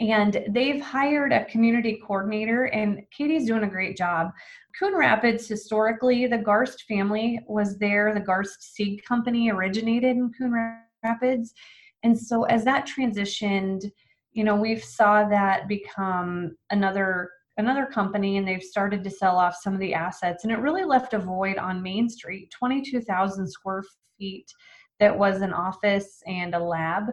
and 0.00 0.44
they've 0.50 0.80
hired 0.80 1.32
a 1.32 1.44
community 1.44 2.00
coordinator, 2.04 2.64
and 2.64 3.02
Katie's 3.16 3.46
doing 3.46 3.62
a 3.62 3.68
great 3.68 3.96
job. 3.96 4.30
Coon 4.78 4.94
Rapids, 4.94 5.46
historically, 5.46 6.26
the 6.26 6.38
Garst 6.38 6.82
family 6.88 7.38
was 7.46 7.78
there. 7.78 8.12
The 8.12 8.20
Garst 8.20 8.60
Seed 8.60 9.04
Company 9.04 9.50
originated 9.50 10.16
in 10.16 10.32
Coon 10.36 10.80
Rapids. 11.04 11.54
And 12.02 12.18
so 12.18 12.42
as 12.44 12.64
that 12.64 12.88
transitioned, 12.88 13.90
you 14.32 14.42
know, 14.42 14.56
we've 14.56 14.82
saw 14.82 15.28
that 15.28 15.68
become 15.68 16.56
another 16.70 17.30
another 17.56 17.86
company 17.86 18.36
and 18.36 18.48
they've 18.48 18.64
started 18.64 19.04
to 19.04 19.10
sell 19.10 19.38
off 19.38 19.54
some 19.54 19.74
of 19.74 19.78
the 19.78 19.94
assets 19.94 20.42
and 20.42 20.52
it 20.52 20.58
really 20.58 20.82
left 20.82 21.14
a 21.14 21.18
void 21.20 21.56
on 21.56 21.80
Main 21.80 22.08
Street, 22.08 22.50
22,000 22.50 23.46
square 23.46 23.84
feet 24.18 24.52
that 24.98 25.16
was 25.16 25.40
an 25.40 25.52
office 25.52 26.20
and 26.26 26.52
a 26.54 26.58
lab. 26.58 27.04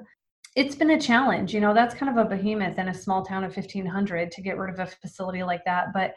It's 0.56 0.76
been 0.76 0.92
a 0.92 1.00
challenge, 1.00 1.54
you 1.54 1.62
know, 1.62 1.74
that's 1.74 1.96
kind 1.96 2.10
of 2.10 2.26
a 2.26 2.28
behemoth 2.28 2.78
in 2.78 2.90
a 2.90 2.94
small 2.94 3.24
town 3.24 3.46
of 3.46 3.56
1500 3.56 4.32
to 4.32 4.42
get 4.42 4.58
rid 4.58 4.74
of 4.74 4.80
a 4.80 4.86
facility 4.86 5.44
like 5.44 5.64
that, 5.64 5.94
but 5.94 6.16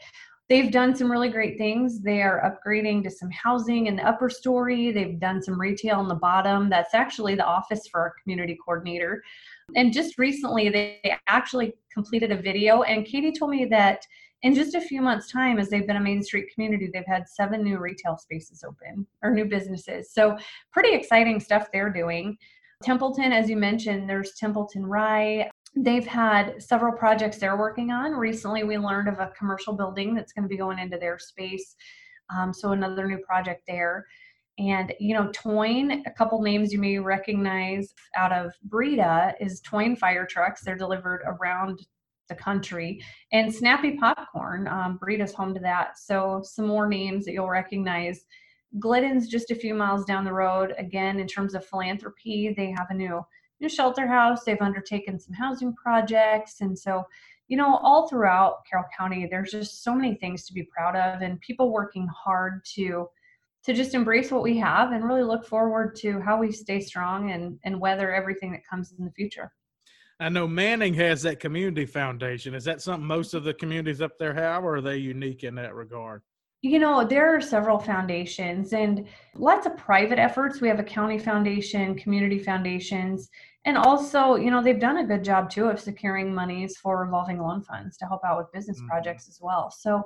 they've 0.49 0.73
done 0.73 0.95
some 0.97 1.11
really 1.11 1.29
great 1.29 1.57
things. 1.57 2.01
They 2.01 2.21
are 2.21 2.43
upgrading 2.43 3.05
to 3.05 3.11
some 3.11 3.31
housing 3.31 3.87
in 3.87 3.95
the 3.95 4.07
upper 4.07 4.29
story. 4.29 4.91
They've 4.91 5.21
done 5.21 5.41
some 5.41 5.59
retail 5.59 6.01
in 6.01 6.09
the 6.09 6.17
bottom. 6.17 6.69
That's 6.69 6.95
actually 6.95 7.37
the 7.37 7.47
office 7.47 7.87
for 7.87 8.01
our 8.01 8.15
community 8.23 8.59
coordinator. 8.65 9.23
And 9.77 9.93
just 9.93 10.19
recently, 10.19 10.69
they 10.69 11.17
actually 11.29 11.75
completed 11.93 12.33
a 12.33 12.37
video. 12.37 12.83
And 12.83 13.07
Katie 13.07 13.33
told 13.33 13.53
me 13.53 13.65
that 13.67 14.05
in 14.43 14.55
just 14.55 14.75
a 14.75 14.81
few 14.81 15.01
months' 15.01 15.31
time, 15.31 15.59
as 15.59 15.71
they've 15.71 15.87
been 15.87 15.97
a 15.97 16.01
Main 16.01 16.23
Street 16.23 16.53
community, 16.53 16.91
they've 16.93 17.05
had 17.07 17.29
seven 17.29 17.63
new 17.63 17.79
retail 17.79 18.19
spaces 18.19 18.63
open 18.63 19.07
or 19.23 19.31
new 19.31 19.47
businesses. 19.47 20.13
So, 20.13 20.37
pretty 20.71 20.93
exciting 20.93 21.41
stuff 21.41 21.69
they're 21.73 21.91
doing. 21.91 22.37
Templeton, 22.85 23.33
as 23.33 23.49
you 23.49 23.57
mentioned, 23.57 24.09
there's 24.09 24.35
Templeton 24.35 24.85
Rye. 24.85 25.51
They've 25.75 26.07
had 26.07 26.63
several 26.63 26.93
projects 26.93 27.39
they're 27.39 27.57
working 27.57 27.91
on. 27.91 28.13
Recently, 28.13 28.63
we 28.63 28.77
learned 28.77 29.09
of 29.09 29.19
a 29.19 29.33
commercial 29.37 29.73
building 29.73 30.15
that's 30.15 30.33
going 30.33 30.43
to 30.43 30.49
be 30.49 30.59
going 30.59 30.79
into 30.79 30.99
their 30.99 31.19
space. 31.19 31.77
Um, 32.35 32.53
so, 32.53 32.73
another 32.73 33.09
new 33.09 33.19
project 33.19 33.63
there. 33.67 34.05
And, 34.59 34.95
you 35.01 35.15
know, 35.15 35.31
Toyne, 35.33 36.05
a 36.07 36.11
couple 36.13 36.41
names 36.43 36.73
you 36.73 36.79
may 36.79 36.99
recognize 36.99 37.93
out 38.17 38.33
of 38.33 38.53
Breda 38.65 39.35
is 39.41 39.61
Toyne 39.63 39.97
fire 39.97 40.27
trucks. 40.27 40.63
They're 40.63 40.77
delivered 40.77 41.23
around 41.27 41.85
the 42.29 42.35
country. 42.35 43.03
And 43.33 43.53
Snappy 43.53 43.97
Popcorn, 43.97 44.69
um, 44.69 45.01
home 45.35 45.55
to 45.55 45.61
that. 45.61 45.99
So, 45.99 46.43
some 46.45 46.67
more 46.67 46.87
names 46.87 47.25
that 47.25 47.33
you'll 47.33 47.49
recognize. 47.49 48.27
Glidden's 48.79 49.29
just 49.29 49.51
a 49.51 49.55
few 49.55 49.75
miles 49.75 50.05
down 50.05 50.25
the 50.25 50.33
road. 50.33 50.75
Again, 50.79 51.21
in 51.21 51.27
terms 51.27 51.55
of 51.55 51.65
philanthropy, 51.65 52.55
they 52.57 52.71
have 52.71 52.87
a 52.91 52.95
new 52.95 53.25
new 53.61 53.69
shelter 53.69 54.07
house. 54.07 54.45
They've 54.45 54.61
undertaken 54.61 55.19
some 55.19 55.35
housing 55.35 55.75
projects. 55.75 56.61
And 56.61 56.77
so, 56.79 57.05
you 57.49 57.57
know, 57.57 57.77
all 57.77 58.09
throughout 58.09 58.65
Carroll 58.69 58.87
County, 58.97 59.29
there's 59.31 59.53
just 59.53 59.85
so 59.85 59.95
many 59.95 60.15
things 60.17 60.45
to 60.47 60.53
be 60.53 60.65
proud 60.65 60.97
of 60.97 61.23
and 61.23 61.41
people 61.41 61.73
working 61.73 62.09
hard 62.09 62.65
to 62.75 63.09
to 63.65 63.73
just 63.73 63.95
embrace 63.95 64.31
what 64.31 64.43
we 64.43 64.59
have 64.59 64.93
and 64.93 65.05
really 65.05 65.23
look 65.23 65.47
forward 65.47 65.97
to 65.97 66.21
how 66.21 66.39
we 66.39 66.53
stay 66.53 66.81
strong 66.81 67.31
and, 67.31 67.59
and 67.65 67.81
weather 67.81 68.13
everything 68.13 68.53
that 68.53 68.61
comes 68.69 68.93
in 68.99 69.05
the 69.07 69.11
future. 69.13 69.51
I 70.21 70.29
know 70.29 70.47
Manning 70.47 70.93
has 70.95 71.23
that 71.23 71.41
community 71.41 71.87
foundation. 71.87 72.55
Is 72.55 72.65
that 72.65 72.83
something 72.83 73.07
most 73.07 73.33
of 73.33 73.43
the 73.43 73.55
communities 73.55 74.03
up 74.03 74.19
there 74.19 74.35
have, 74.35 74.65
or 74.65 74.77
are 74.77 74.81
they 74.83 74.99
unique 74.99 75.45
in 75.45 75.55
that 75.55 75.75
regard? 75.75 76.23
You 76.65 76.79
know, 76.79 77.05
there 77.05 77.37
are 77.37 77.43
several 77.43 77.79
foundations 77.79 78.73
and 78.73 79.07
lots 79.35 79.67
of 79.67 79.77
private 79.77 80.19
efforts. 80.19 80.63
We 80.63 80.69
have 80.69 80.79
a 80.79 80.83
county 80.83 81.19
foundation, 81.19 81.95
community 81.95 82.39
foundations, 82.39 83.29
and 83.67 83.77
also, 83.77 84.37
you 84.37 84.51
know, 84.51 84.63
they've 84.63 84.81
done 84.81 84.97
a 84.97 85.07
good 85.07 85.23
job 85.23 85.51
too 85.51 85.67
of 85.67 85.79
securing 85.79 86.35
monies 86.35 86.79
for 86.79 87.05
revolving 87.05 87.39
loan 87.39 87.61
funds 87.61 87.99
to 87.99 88.07
help 88.07 88.23
out 88.25 88.39
with 88.39 88.51
business 88.51 88.79
mm-hmm. 88.79 88.89
projects 88.89 89.29
as 89.29 89.41
well. 89.43 89.71
So, 89.71 90.05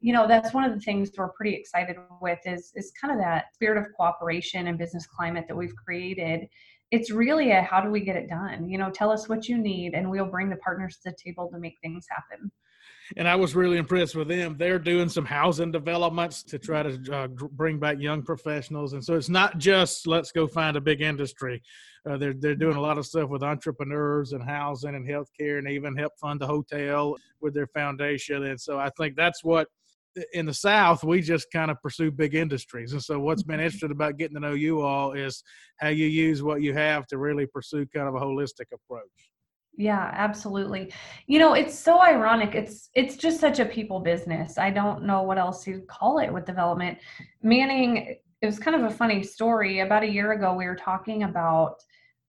you 0.00 0.14
know, 0.14 0.26
that's 0.26 0.54
one 0.54 0.64
of 0.64 0.72
the 0.72 0.80
things 0.80 1.10
we're 1.18 1.28
pretty 1.32 1.54
excited 1.54 1.96
with 2.22 2.38
is 2.46 2.72
is 2.74 2.94
kind 2.98 3.12
of 3.12 3.20
that 3.20 3.52
spirit 3.52 3.76
of 3.76 3.92
cooperation 3.94 4.68
and 4.68 4.78
business 4.78 5.06
climate 5.06 5.44
that 5.48 5.54
we've 5.54 5.76
created. 5.76 6.48
It's 6.90 7.10
really 7.10 7.50
a 7.50 7.60
how 7.60 7.82
do 7.82 7.90
we 7.90 8.00
get 8.00 8.16
it 8.16 8.26
done? 8.26 8.70
You 8.70 8.78
know, 8.78 8.90
tell 8.90 9.10
us 9.10 9.28
what 9.28 9.50
you 9.50 9.58
need 9.58 9.92
and 9.92 10.10
we'll 10.10 10.24
bring 10.24 10.48
the 10.48 10.56
partners 10.56 10.96
to 11.02 11.10
the 11.10 11.16
table 11.22 11.50
to 11.52 11.58
make 11.58 11.76
things 11.82 12.06
happen 12.08 12.50
and 13.16 13.28
I 13.28 13.36
was 13.36 13.54
really 13.54 13.76
impressed 13.76 14.14
with 14.14 14.28
them. 14.28 14.56
They're 14.58 14.78
doing 14.78 15.08
some 15.08 15.24
housing 15.24 15.72
developments 15.72 16.42
to 16.44 16.58
try 16.58 16.82
to 16.82 17.12
uh, 17.12 17.26
bring 17.28 17.78
back 17.78 17.98
young 17.98 18.22
professionals, 18.22 18.92
and 18.92 19.04
so 19.04 19.14
it's 19.14 19.28
not 19.28 19.58
just 19.58 20.06
let's 20.06 20.32
go 20.32 20.46
find 20.46 20.76
a 20.76 20.80
big 20.80 21.00
industry. 21.00 21.62
Uh, 22.08 22.16
they're 22.16 22.34
they're 22.34 22.54
doing 22.54 22.76
a 22.76 22.80
lot 22.80 22.98
of 22.98 23.06
stuff 23.06 23.28
with 23.28 23.42
entrepreneurs 23.42 24.32
and 24.32 24.42
housing 24.42 24.94
and 24.94 25.06
healthcare, 25.06 25.58
and 25.58 25.68
even 25.68 25.96
help 25.96 26.12
fund 26.20 26.40
the 26.40 26.46
hotel 26.46 27.16
with 27.40 27.54
their 27.54 27.68
foundation. 27.68 28.44
And 28.44 28.60
so 28.60 28.78
I 28.78 28.90
think 28.96 29.16
that's 29.16 29.42
what 29.44 29.68
in 30.32 30.46
the 30.46 30.54
South 30.54 31.04
we 31.04 31.20
just 31.20 31.50
kind 31.52 31.70
of 31.70 31.80
pursue 31.82 32.10
big 32.10 32.34
industries. 32.34 32.92
And 32.92 33.02
so 33.02 33.20
what's 33.20 33.42
been 33.42 33.60
interesting 33.60 33.92
about 33.92 34.16
getting 34.16 34.34
to 34.34 34.40
know 34.40 34.54
you 34.54 34.80
all 34.80 35.12
is 35.12 35.42
how 35.78 35.88
you 35.88 36.06
use 36.06 36.42
what 36.42 36.62
you 36.62 36.74
have 36.74 37.06
to 37.08 37.18
really 37.18 37.46
pursue 37.46 37.86
kind 37.86 38.08
of 38.08 38.14
a 38.14 38.20
holistic 38.20 38.66
approach. 38.72 39.30
Yeah, 39.76 40.10
absolutely. 40.12 40.92
You 41.26 41.38
know, 41.38 41.54
it's 41.54 41.78
so 41.78 42.00
ironic. 42.00 42.54
It's 42.54 42.90
it's 42.94 43.16
just 43.16 43.40
such 43.40 43.60
a 43.60 43.64
people 43.64 44.00
business. 44.00 44.58
I 44.58 44.70
don't 44.70 45.04
know 45.04 45.22
what 45.22 45.38
else 45.38 45.66
you'd 45.66 45.86
call 45.86 46.18
it 46.18 46.32
with 46.32 46.44
development. 46.44 46.98
Manning, 47.42 48.16
it 48.42 48.46
was 48.46 48.58
kind 48.58 48.76
of 48.76 48.90
a 48.90 48.94
funny 48.94 49.22
story. 49.22 49.80
About 49.80 50.02
a 50.02 50.10
year 50.10 50.32
ago, 50.32 50.54
we 50.54 50.66
were 50.66 50.76
talking 50.76 51.22
about 51.22 51.76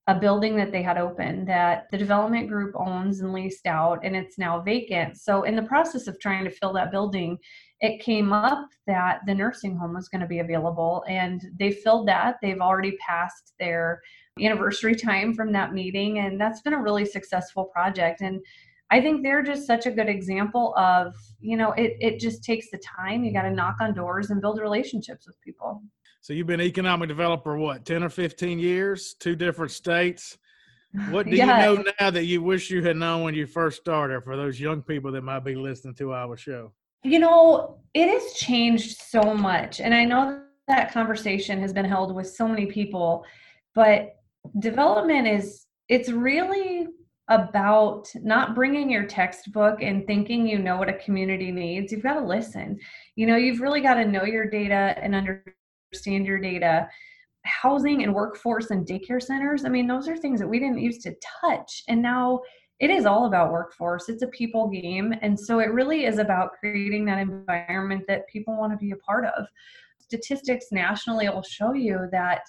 a 0.08 0.18
building 0.18 0.56
that 0.56 0.72
they 0.72 0.82
had 0.82 0.98
opened 0.98 1.46
that 1.46 1.86
the 1.92 1.98
development 1.98 2.48
group 2.48 2.74
owns 2.76 3.20
and 3.20 3.32
leased 3.32 3.66
out 3.66 4.00
and 4.02 4.16
it's 4.16 4.36
now 4.36 4.60
vacant. 4.60 5.16
So 5.16 5.44
in 5.44 5.54
the 5.54 5.62
process 5.62 6.08
of 6.08 6.18
trying 6.18 6.44
to 6.44 6.50
fill 6.50 6.72
that 6.72 6.90
building, 6.90 7.38
it 7.80 8.02
came 8.02 8.32
up 8.32 8.68
that 8.88 9.20
the 9.26 9.34
nursing 9.34 9.76
home 9.76 9.94
was 9.94 10.08
going 10.08 10.20
to 10.20 10.26
be 10.26 10.40
available 10.40 11.04
and 11.08 11.40
they 11.56 11.70
filled 11.70 12.08
that. 12.08 12.36
They've 12.42 12.60
already 12.60 12.96
passed 12.96 13.52
their 13.60 14.00
anniversary 14.40 14.94
time 14.94 15.34
from 15.34 15.52
that 15.52 15.74
meeting 15.74 16.20
and 16.20 16.40
that's 16.40 16.62
been 16.62 16.72
a 16.72 16.80
really 16.80 17.04
successful 17.04 17.64
project. 17.64 18.20
And 18.20 18.40
i 18.90 19.00
think 19.00 19.22
they're 19.22 19.42
just 19.42 19.66
such 19.66 19.86
a 19.86 19.90
good 19.90 20.08
example 20.08 20.74
of 20.76 21.14
you 21.40 21.56
know 21.56 21.72
it, 21.72 21.96
it 21.98 22.20
just 22.20 22.44
takes 22.44 22.70
the 22.70 22.78
time. 22.78 23.24
You 23.24 23.32
got 23.32 23.42
to 23.42 23.50
knock 23.50 23.76
on 23.80 23.94
doors 23.94 24.30
and 24.30 24.40
build 24.40 24.60
relationships 24.60 25.26
with 25.26 25.40
people. 25.40 25.82
So 26.20 26.32
you've 26.32 26.46
been 26.46 26.60
economic 26.60 27.08
developer 27.08 27.56
what 27.56 27.84
10 27.84 28.04
or 28.04 28.08
15 28.08 28.58
years? 28.58 29.14
Two 29.18 29.34
different 29.34 29.72
states? 29.72 30.38
What 31.10 31.26
do 31.26 31.34
yeah. 31.34 31.70
you 31.70 31.76
know 31.84 31.84
now 32.00 32.10
that 32.10 32.26
you 32.26 32.42
wish 32.42 32.70
you 32.70 32.82
had 32.82 32.96
known 32.96 33.22
when 33.22 33.34
you 33.34 33.46
first 33.46 33.80
started 33.80 34.22
for 34.22 34.36
those 34.36 34.60
young 34.60 34.82
people 34.82 35.10
that 35.12 35.22
might 35.22 35.44
be 35.44 35.54
listening 35.54 35.94
to 35.96 36.12
our 36.12 36.36
show? 36.36 36.72
You 37.02 37.18
know 37.18 37.80
it 37.94 38.08
has 38.08 38.32
changed 38.34 38.98
so 39.00 39.34
much 39.34 39.80
and 39.80 39.94
i 39.94 40.04
know 40.04 40.42
that 40.68 40.92
conversation 40.92 41.60
has 41.60 41.72
been 41.72 41.84
held 41.84 42.14
with 42.14 42.28
so 42.28 42.46
many 42.48 42.66
people 42.66 43.24
but 43.74 44.16
development 44.58 45.26
is 45.26 45.66
it's 45.88 46.10
really 46.10 46.86
about 47.28 48.08
not 48.16 48.54
bringing 48.54 48.90
your 48.90 49.04
textbook 49.04 49.80
and 49.80 50.06
thinking 50.06 50.46
you 50.46 50.58
know 50.58 50.76
what 50.76 50.88
a 50.88 50.94
community 50.94 51.50
needs. 51.50 51.92
You've 51.92 52.02
got 52.02 52.14
to 52.14 52.24
listen. 52.24 52.78
You 53.16 53.26
know 53.26 53.36
you've 53.36 53.60
really 53.60 53.80
got 53.80 53.94
to 53.94 54.04
know 54.04 54.24
your 54.24 54.48
data 54.48 54.96
and 55.00 55.14
understand 55.14 56.26
your 56.26 56.38
data. 56.38 56.88
Housing 57.44 58.04
and 58.04 58.14
workforce 58.14 58.70
and 58.70 58.86
daycare 58.86 59.20
centers 59.20 59.64
i 59.64 59.68
mean 59.68 59.88
those 59.88 60.06
are 60.06 60.16
things 60.16 60.38
that 60.38 60.46
we 60.46 60.60
didn't 60.60 60.78
used 60.78 61.00
to 61.00 61.12
touch 61.40 61.82
and 61.88 62.00
now 62.00 62.40
it 62.82 62.90
is 62.90 63.06
all 63.06 63.26
about 63.26 63.52
workforce. 63.52 64.08
It's 64.08 64.22
a 64.22 64.26
people 64.26 64.68
game 64.68 65.14
and 65.22 65.38
so 65.38 65.60
it 65.60 65.72
really 65.72 66.04
is 66.04 66.18
about 66.18 66.50
creating 66.58 67.04
that 67.04 67.20
environment 67.20 68.02
that 68.08 68.26
people 68.26 68.58
want 68.58 68.72
to 68.72 68.76
be 68.76 68.90
a 68.90 68.96
part 68.96 69.24
of. 69.24 69.46
Statistics 70.00 70.66
nationally 70.72 71.28
will 71.28 71.44
show 71.44 71.74
you 71.74 72.08
that 72.10 72.40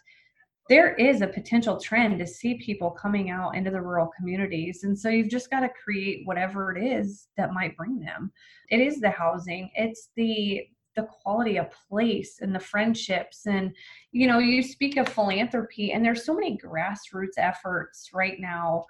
there 0.69 0.93
is 0.93 1.21
a 1.21 1.27
potential 1.27 1.77
trend 1.77 2.19
to 2.19 2.27
see 2.27 2.55
people 2.55 2.89
coming 2.91 3.29
out 3.29 3.55
into 3.55 3.69
the 3.69 3.81
rural 3.81 4.09
communities. 4.17 4.83
And 4.83 4.97
so 4.97 5.09
you've 5.09 5.29
just 5.29 5.49
got 5.49 5.59
to 5.61 5.69
create 5.69 6.25
whatever 6.25 6.75
it 6.75 6.83
is 6.83 7.27
that 7.37 7.53
might 7.53 7.75
bring 7.75 7.99
them. 7.99 8.31
It 8.69 8.79
is 8.79 8.99
the 8.99 9.09
housing, 9.09 9.69
it's 9.75 10.09
the 10.15 10.67
the 10.95 11.07
quality 11.23 11.57
of 11.57 11.71
place 11.89 12.37
and 12.41 12.53
the 12.53 12.59
friendships 12.59 13.47
and 13.47 13.75
you 14.11 14.27
know 14.27 14.37
you 14.37 14.61
speak 14.61 14.95
of 14.97 15.09
philanthropy 15.09 15.91
and 15.91 16.05
there's 16.05 16.23
so 16.23 16.35
many 16.35 16.55
grassroots 16.55 17.37
efforts 17.37 18.09
right 18.13 18.39
now 18.39 18.85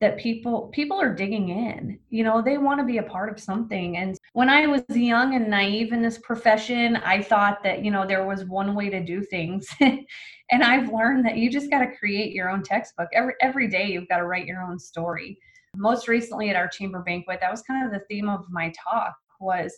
that 0.00 0.18
people 0.18 0.70
people 0.74 1.00
are 1.00 1.14
digging 1.14 1.48
in 1.48 1.98
you 2.10 2.24
know 2.24 2.42
they 2.42 2.58
want 2.58 2.80
to 2.80 2.84
be 2.84 2.98
a 2.98 3.02
part 3.02 3.30
of 3.30 3.40
something. 3.40 3.96
And 3.96 4.16
when 4.32 4.48
i 4.48 4.66
was 4.66 4.82
young 4.90 5.34
and 5.34 5.48
naive 5.48 5.92
in 5.92 6.02
this 6.02 6.18
profession 6.18 6.96
i 6.96 7.22
thought 7.22 7.62
that 7.62 7.84
you 7.84 7.90
know 7.90 8.06
there 8.06 8.26
was 8.26 8.44
one 8.44 8.74
way 8.74 8.90
to 8.90 9.04
do 9.04 9.22
things. 9.22 9.66
And 10.50 10.62
i've 10.62 10.92
learned 10.92 11.24
that 11.24 11.38
you 11.38 11.50
just 11.50 11.70
got 11.70 11.78
to 11.78 11.96
create 11.96 12.34
your 12.34 12.50
own 12.50 12.62
textbook. 12.62 13.08
Every 13.14 13.32
every 13.40 13.66
day 13.66 13.86
you've 13.90 14.08
got 14.08 14.18
to 14.18 14.26
write 14.26 14.46
your 14.46 14.62
own 14.62 14.78
story. 14.78 15.38
Most 15.74 16.06
recently 16.06 16.50
at 16.50 16.56
our 16.56 16.68
chamber 16.68 17.02
banquet 17.02 17.38
that 17.40 17.50
was 17.50 17.62
kind 17.62 17.86
of 17.86 17.92
the 17.92 18.04
theme 18.06 18.28
of 18.28 18.44
my 18.50 18.70
talk 18.70 19.14
was 19.40 19.74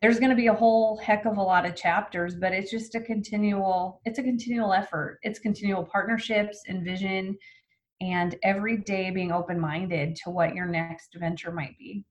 there's 0.00 0.18
going 0.18 0.30
to 0.30 0.36
be 0.36 0.46
a 0.46 0.54
whole 0.54 0.96
heck 0.96 1.26
of 1.26 1.36
a 1.36 1.42
lot 1.42 1.66
of 1.66 1.76
chapters 1.76 2.34
but 2.34 2.54
it's 2.54 2.70
just 2.70 2.94
a 2.94 3.00
continual 3.00 4.00
it's 4.06 4.18
a 4.18 4.22
continual 4.22 4.72
effort. 4.72 5.18
It's 5.22 5.38
continual 5.38 5.84
partnerships 5.84 6.62
and 6.66 6.82
vision 6.82 7.36
and 8.00 8.36
every 8.42 8.78
day 8.78 9.10
being 9.10 9.32
open 9.32 9.58
minded 9.58 10.16
to 10.16 10.30
what 10.30 10.54
your 10.54 10.66
next 10.66 11.14
venture 11.14 11.52
might 11.52 11.78
be. 11.78 12.04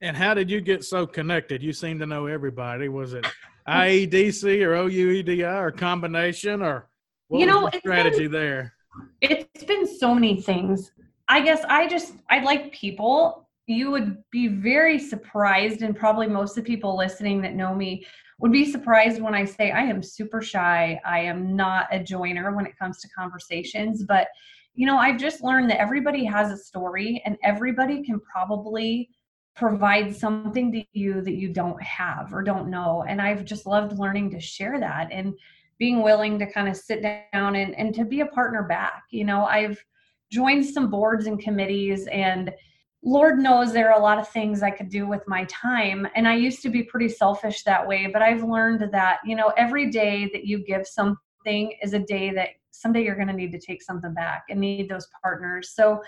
And 0.00 0.16
how 0.16 0.34
did 0.34 0.50
you 0.50 0.60
get 0.60 0.84
so 0.84 1.06
connected? 1.06 1.62
You 1.62 1.72
seem 1.72 1.98
to 1.98 2.06
know 2.06 2.26
everybody. 2.26 2.88
Was 2.88 3.14
it 3.14 3.26
IEDC 3.68 4.62
or 4.62 4.74
OUEDI 4.74 5.42
or 5.42 5.70
combination 5.72 6.62
or 6.62 6.88
what 7.28 7.40
you 7.40 7.46
know, 7.46 7.68
the 7.72 7.78
strategy 7.78 8.28
been, 8.28 8.32
there? 8.32 8.74
It's 9.20 9.64
been 9.64 9.86
so 9.98 10.14
many 10.14 10.40
things. 10.40 10.92
I 11.28 11.40
guess 11.40 11.64
I 11.68 11.88
just 11.88 12.14
I 12.30 12.40
like 12.40 12.72
people. 12.72 13.48
You 13.66 13.90
would 13.90 14.22
be 14.30 14.46
very 14.46 14.96
surprised, 14.96 15.82
and 15.82 15.96
probably 15.96 16.28
most 16.28 16.56
of 16.56 16.64
the 16.64 16.70
people 16.70 16.96
listening 16.96 17.42
that 17.42 17.54
know 17.54 17.74
me 17.74 18.06
would 18.38 18.52
be 18.52 18.70
surprised 18.70 19.20
when 19.20 19.34
I 19.34 19.44
say 19.44 19.72
I 19.72 19.80
am 19.80 20.02
super 20.02 20.40
shy. 20.40 21.00
I 21.04 21.20
am 21.20 21.56
not 21.56 21.88
a 21.90 21.98
joiner 21.98 22.54
when 22.54 22.66
it 22.66 22.78
comes 22.78 23.00
to 23.00 23.08
conversations, 23.08 24.04
but 24.04 24.28
you 24.76 24.86
know, 24.86 24.98
I've 24.98 25.18
just 25.18 25.42
learned 25.42 25.70
that 25.70 25.80
everybody 25.80 26.24
has 26.24 26.52
a 26.52 26.56
story 26.56 27.22
and 27.24 27.36
everybody 27.42 28.04
can 28.04 28.20
probably 28.20 29.08
provide 29.56 30.14
something 30.14 30.70
to 30.70 30.84
you 30.92 31.22
that 31.22 31.34
you 31.34 31.48
don't 31.48 31.82
have 31.82 32.32
or 32.32 32.42
don't 32.42 32.68
know. 32.68 33.04
And 33.08 33.20
I've 33.20 33.44
just 33.44 33.66
loved 33.66 33.98
learning 33.98 34.30
to 34.32 34.40
share 34.40 34.78
that 34.78 35.08
and 35.10 35.32
being 35.78 36.02
willing 36.02 36.38
to 36.38 36.52
kind 36.52 36.68
of 36.68 36.76
sit 36.76 37.02
down 37.02 37.56
and, 37.56 37.74
and 37.74 37.94
to 37.94 38.04
be 38.04 38.20
a 38.20 38.26
partner 38.26 38.64
back. 38.64 39.04
You 39.10 39.24
know, 39.24 39.46
I've 39.46 39.82
joined 40.30 40.66
some 40.66 40.90
boards 40.90 41.26
and 41.26 41.40
committees 41.40 42.06
and 42.08 42.52
Lord 43.02 43.38
knows 43.38 43.72
there 43.72 43.90
are 43.90 43.98
a 43.98 44.02
lot 44.02 44.18
of 44.18 44.28
things 44.28 44.62
I 44.62 44.70
could 44.70 44.88
do 44.88 45.06
with 45.06 45.22
my 45.26 45.44
time. 45.44 46.08
And 46.16 46.26
I 46.26 46.34
used 46.34 46.60
to 46.62 46.70
be 46.70 46.82
pretty 46.82 47.08
selfish 47.08 47.62
that 47.62 47.86
way, 47.86 48.10
but 48.12 48.20
I've 48.20 48.42
learned 48.42 48.90
that, 48.92 49.18
you 49.24 49.36
know, 49.36 49.52
every 49.56 49.90
day 49.90 50.28
that 50.32 50.44
you 50.44 50.58
give 50.58 50.86
something 50.86 51.72
is 51.82 51.92
a 51.92 52.00
day 52.00 52.32
that 52.32 52.48
someday 52.80 53.04
you're 53.04 53.16
going 53.16 53.28
to 53.28 53.34
need 53.34 53.52
to 53.52 53.58
take 53.58 53.82
something 53.82 54.14
back 54.14 54.44
and 54.48 54.60
need 54.60 54.88
those 54.88 55.06
partners. 55.22 55.72
So 55.74 56.00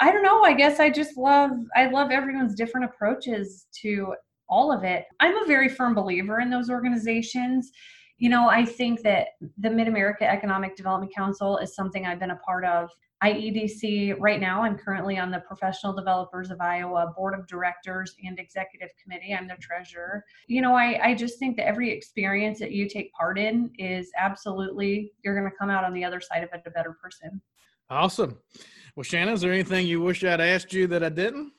I 0.00 0.10
don't 0.10 0.22
know. 0.22 0.42
I 0.42 0.54
guess 0.54 0.80
I 0.80 0.90
just 0.90 1.16
love 1.16 1.50
I 1.76 1.86
love 1.86 2.10
everyone's 2.10 2.54
different 2.54 2.86
approaches 2.86 3.66
to 3.82 4.14
all 4.48 4.72
of 4.72 4.82
it. 4.82 5.04
I'm 5.20 5.42
a 5.42 5.46
very 5.46 5.68
firm 5.68 5.94
believer 5.94 6.40
in 6.40 6.50
those 6.50 6.70
organizations. 6.70 7.70
You 8.20 8.28
know, 8.28 8.48
I 8.48 8.64
think 8.64 9.02
that 9.02 9.28
the 9.58 9.70
Mid 9.70 9.88
America 9.88 10.30
Economic 10.30 10.76
Development 10.76 11.12
Council 11.12 11.58
is 11.58 11.74
something 11.74 12.06
I've 12.06 12.20
been 12.20 12.30
a 12.30 12.36
part 12.36 12.64
of 12.64 12.90
IEDC, 13.22 14.16
right 14.18 14.40
now, 14.40 14.62
I'm 14.62 14.78
currently 14.78 15.18
on 15.18 15.30
the 15.30 15.40
Professional 15.40 15.92
Developers 15.92 16.50
of 16.50 16.58
Iowa 16.60 17.12
Board 17.14 17.38
of 17.38 17.46
Directors 17.46 18.14
and 18.24 18.38
Executive 18.38 18.88
Committee. 19.02 19.34
I'm 19.34 19.46
the 19.46 19.56
treasurer. 19.60 20.24
You 20.46 20.62
know, 20.62 20.74
I, 20.74 21.08
I 21.08 21.14
just 21.14 21.38
think 21.38 21.56
that 21.58 21.66
every 21.66 21.90
experience 21.90 22.58
that 22.60 22.72
you 22.72 22.88
take 22.88 23.12
part 23.12 23.38
in 23.38 23.70
is 23.78 24.10
absolutely, 24.16 25.12
you're 25.22 25.38
going 25.38 25.50
to 25.50 25.56
come 25.56 25.68
out 25.68 25.84
on 25.84 25.92
the 25.92 26.02
other 26.02 26.20
side 26.20 26.42
of 26.42 26.48
it 26.54 26.62
a 26.64 26.70
better 26.70 26.96
person. 27.02 27.42
Awesome. 27.90 28.38
Well, 28.96 29.04
Shannon, 29.04 29.34
is 29.34 29.42
there 29.42 29.52
anything 29.52 29.86
you 29.86 30.00
wish 30.00 30.24
I'd 30.24 30.40
asked 30.40 30.72
you 30.72 30.86
that 30.86 31.04
I 31.04 31.10
didn't? 31.10 31.52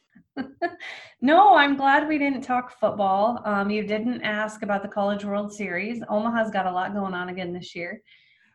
No, 1.21 1.55
I'm 1.55 1.75
glad 1.77 2.07
we 2.07 2.17
didn't 2.17 2.41
talk 2.41 2.79
football. 2.79 3.41
Um, 3.45 3.69
you 3.69 3.83
didn't 3.85 4.21
ask 4.23 4.63
about 4.63 4.81
the 4.81 4.87
College 4.87 5.23
World 5.23 5.53
Series. 5.53 6.01
Omaha's 6.09 6.49
got 6.49 6.65
a 6.65 6.71
lot 6.71 6.93
going 6.93 7.13
on 7.13 7.29
again 7.29 7.53
this 7.53 7.75
year. 7.75 8.01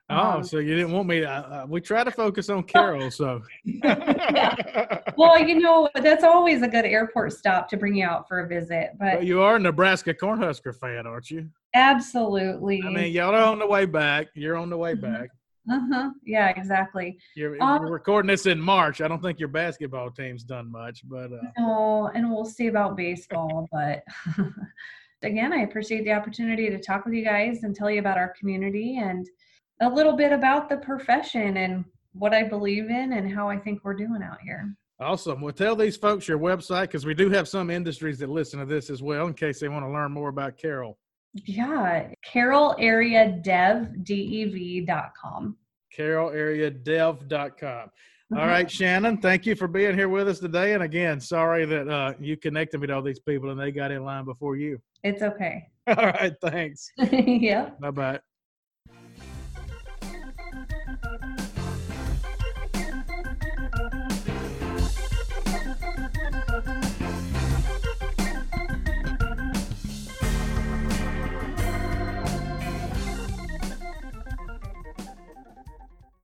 Oh, 0.09 0.17
um, 0.39 0.45
so 0.45 0.59
you 0.59 0.75
didn't 0.77 0.93
want 0.93 1.09
me 1.09 1.21
to? 1.21 1.29
Uh, 1.31 1.67
we 1.69 1.81
try 1.81 2.03
to 2.05 2.11
focus 2.11 2.49
on 2.49 2.63
Carroll, 2.75 3.11
so. 3.11 3.43
yeah. 3.65 5.01
Well, 5.17 5.39
you 5.41 5.61
know 5.61 5.89
that's 5.95 6.23
always 6.25 6.63
a 6.63 6.69
good 6.69 6.85
airport 6.85 7.33
stop 7.33 7.69
to 7.71 7.77
bring 7.77 7.95
you 7.97 8.05
out 8.05 8.27
for 8.29 8.41
a 8.41 8.49
visit. 8.49 8.91
But 8.99 9.15
well, 9.15 9.25
you 9.25 9.41
are 9.43 9.57
a 9.57 9.59
Nebraska 9.59 10.15
Cornhusker 10.15 10.75
fan, 10.77 11.07
aren't 11.07 11.31
you? 11.31 11.49
Absolutely. 11.75 12.83
I 12.85 12.91
mean, 12.91 13.13
y'all 13.13 13.35
are 13.35 13.43
on 13.45 13.59
the 13.59 13.67
way 13.67 13.85
back. 13.85 14.29
You're 14.35 14.57
on 14.57 14.71
the 14.71 14.77
way 14.79 14.95
Mhm. 14.95 15.01
back. 15.03 15.31
Uh-huh. 15.71 16.11
Yeah, 16.25 16.49
exactly. 16.49 17.19
You're, 17.35 17.61
Um, 17.63 17.83
we're 17.83 17.91
recording 17.91 18.29
this 18.29 18.47
in 18.47 18.61
March. 18.61 19.01
I 19.01 19.09
don't 19.09 19.21
think 19.21 19.41
your 19.41 19.49
basketball 19.49 20.11
team's 20.11 20.45
done 20.45 20.71
much, 20.71 21.03
but 21.09 21.33
uh, 21.33 21.39
No, 21.59 22.11
and 22.15 22.31
we'll 22.31 22.45
see 22.45 22.69
about 22.69 22.97
baseball, 22.97 23.69
but 23.73 24.05
again, 25.23 25.53
I 25.53 25.63
appreciate 25.63 26.05
the 26.05 26.13
opportunity 26.13 26.71
to 26.71 26.79
talk 26.79 27.05
with 27.05 27.15
you 27.15 27.25
guys 27.25 27.65
and 27.65 27.75
tell 27.75 27.91
you 27.91 27.99
about 27.99 28.17
our 28.17 28.33
community 28.39 28.99
and 28.99 29.29
a 29.81 29.89
little 29.89 30.17
bit 30.17 30.33
about 30.33 30.69
the 30.69 30.77
profession 30.77 31.57
and 31.59 31.85
what 32.13 32.33
I 32.33 32.45
believe 32.45 32.89
in 32.89 33.13
and 33.13 33.31
how 33.31 33.49
I 33.49 33.59
think 33.59 33.81
we're 33.85 33.95
doing 33.95 34.23
out 34.23 34.41
here. 34.43 34.75
awesome. 35.01 35.41
Well, 35.41 35.53
tell 35.53 35.77
these 35.77 35.97
folks 35.97 36.27
your 36.29 36.39
website 36.39 36.83
because 36.83 37.05
we 37.05 37.13
do 37.13 37.29
have 37.31 37.49
some 37.49 37.71
industries 37.71 38.19
that 38.21 38.31
listen 38.31 38.61
to 38.61 38.67
this 38.67 38.89
as 38.89 39.03
well 39.03 39.27
in 39.27 39.35
case 39.35 39.61
they 39.61 39.69
want 39.69 39.85
to 39.85 39.91
learn 39.91 40.13
more 40.13 40.29
about 40.29 40.57
Carroll. 40.57 40.99
Yeah, 41.45 42.09
Carroll 42.25 42.75
Area 42.79 43.29
Dev, 43.43 44.05
D-E-V 44.05 44.83
dot 44.83 45.13
com. 45.21 45.57
CarrollAreaDev.com. 45.97 47.91
All 48.33 48.39
Mhm. 48.39 48.47
right, 48.47 48.71
Shannon, 48.71 49.19
thank 49.19 49.47
you 49.47 49.55
for 49.55 49.69
being 49.69 49.95
here 49.95 50.09
with 50.09 50.29
us 50.29 50.41
today. 50.41 50.75
And 50.75 50.83
again, 50.83 51.21
sorry 51.21 51.65
that 51.65 51.89
uh, 51.89 52.15
you 52.19 52.37
connected 52.37 52.81
me 52.81 52.89
to 52.89 52.95
all 52.95 53.03
these 53.03 53.21
people 53.21 53.51
and 53.51 53.61
they 53.61 53.71
got 53.71 53.91
in 53.93 54.05
line 54.05 54.25
before 54.25 54.57
you. 54.57 54.81
It's 55.05 55.23
okay. 55.23 55.69
All 55.87 55.95
right, 56.07 56.35
thanks. 56.43 56.91
yep. 56.99 57.79
Bye 57.79 57.91
bye. 57.93 58.21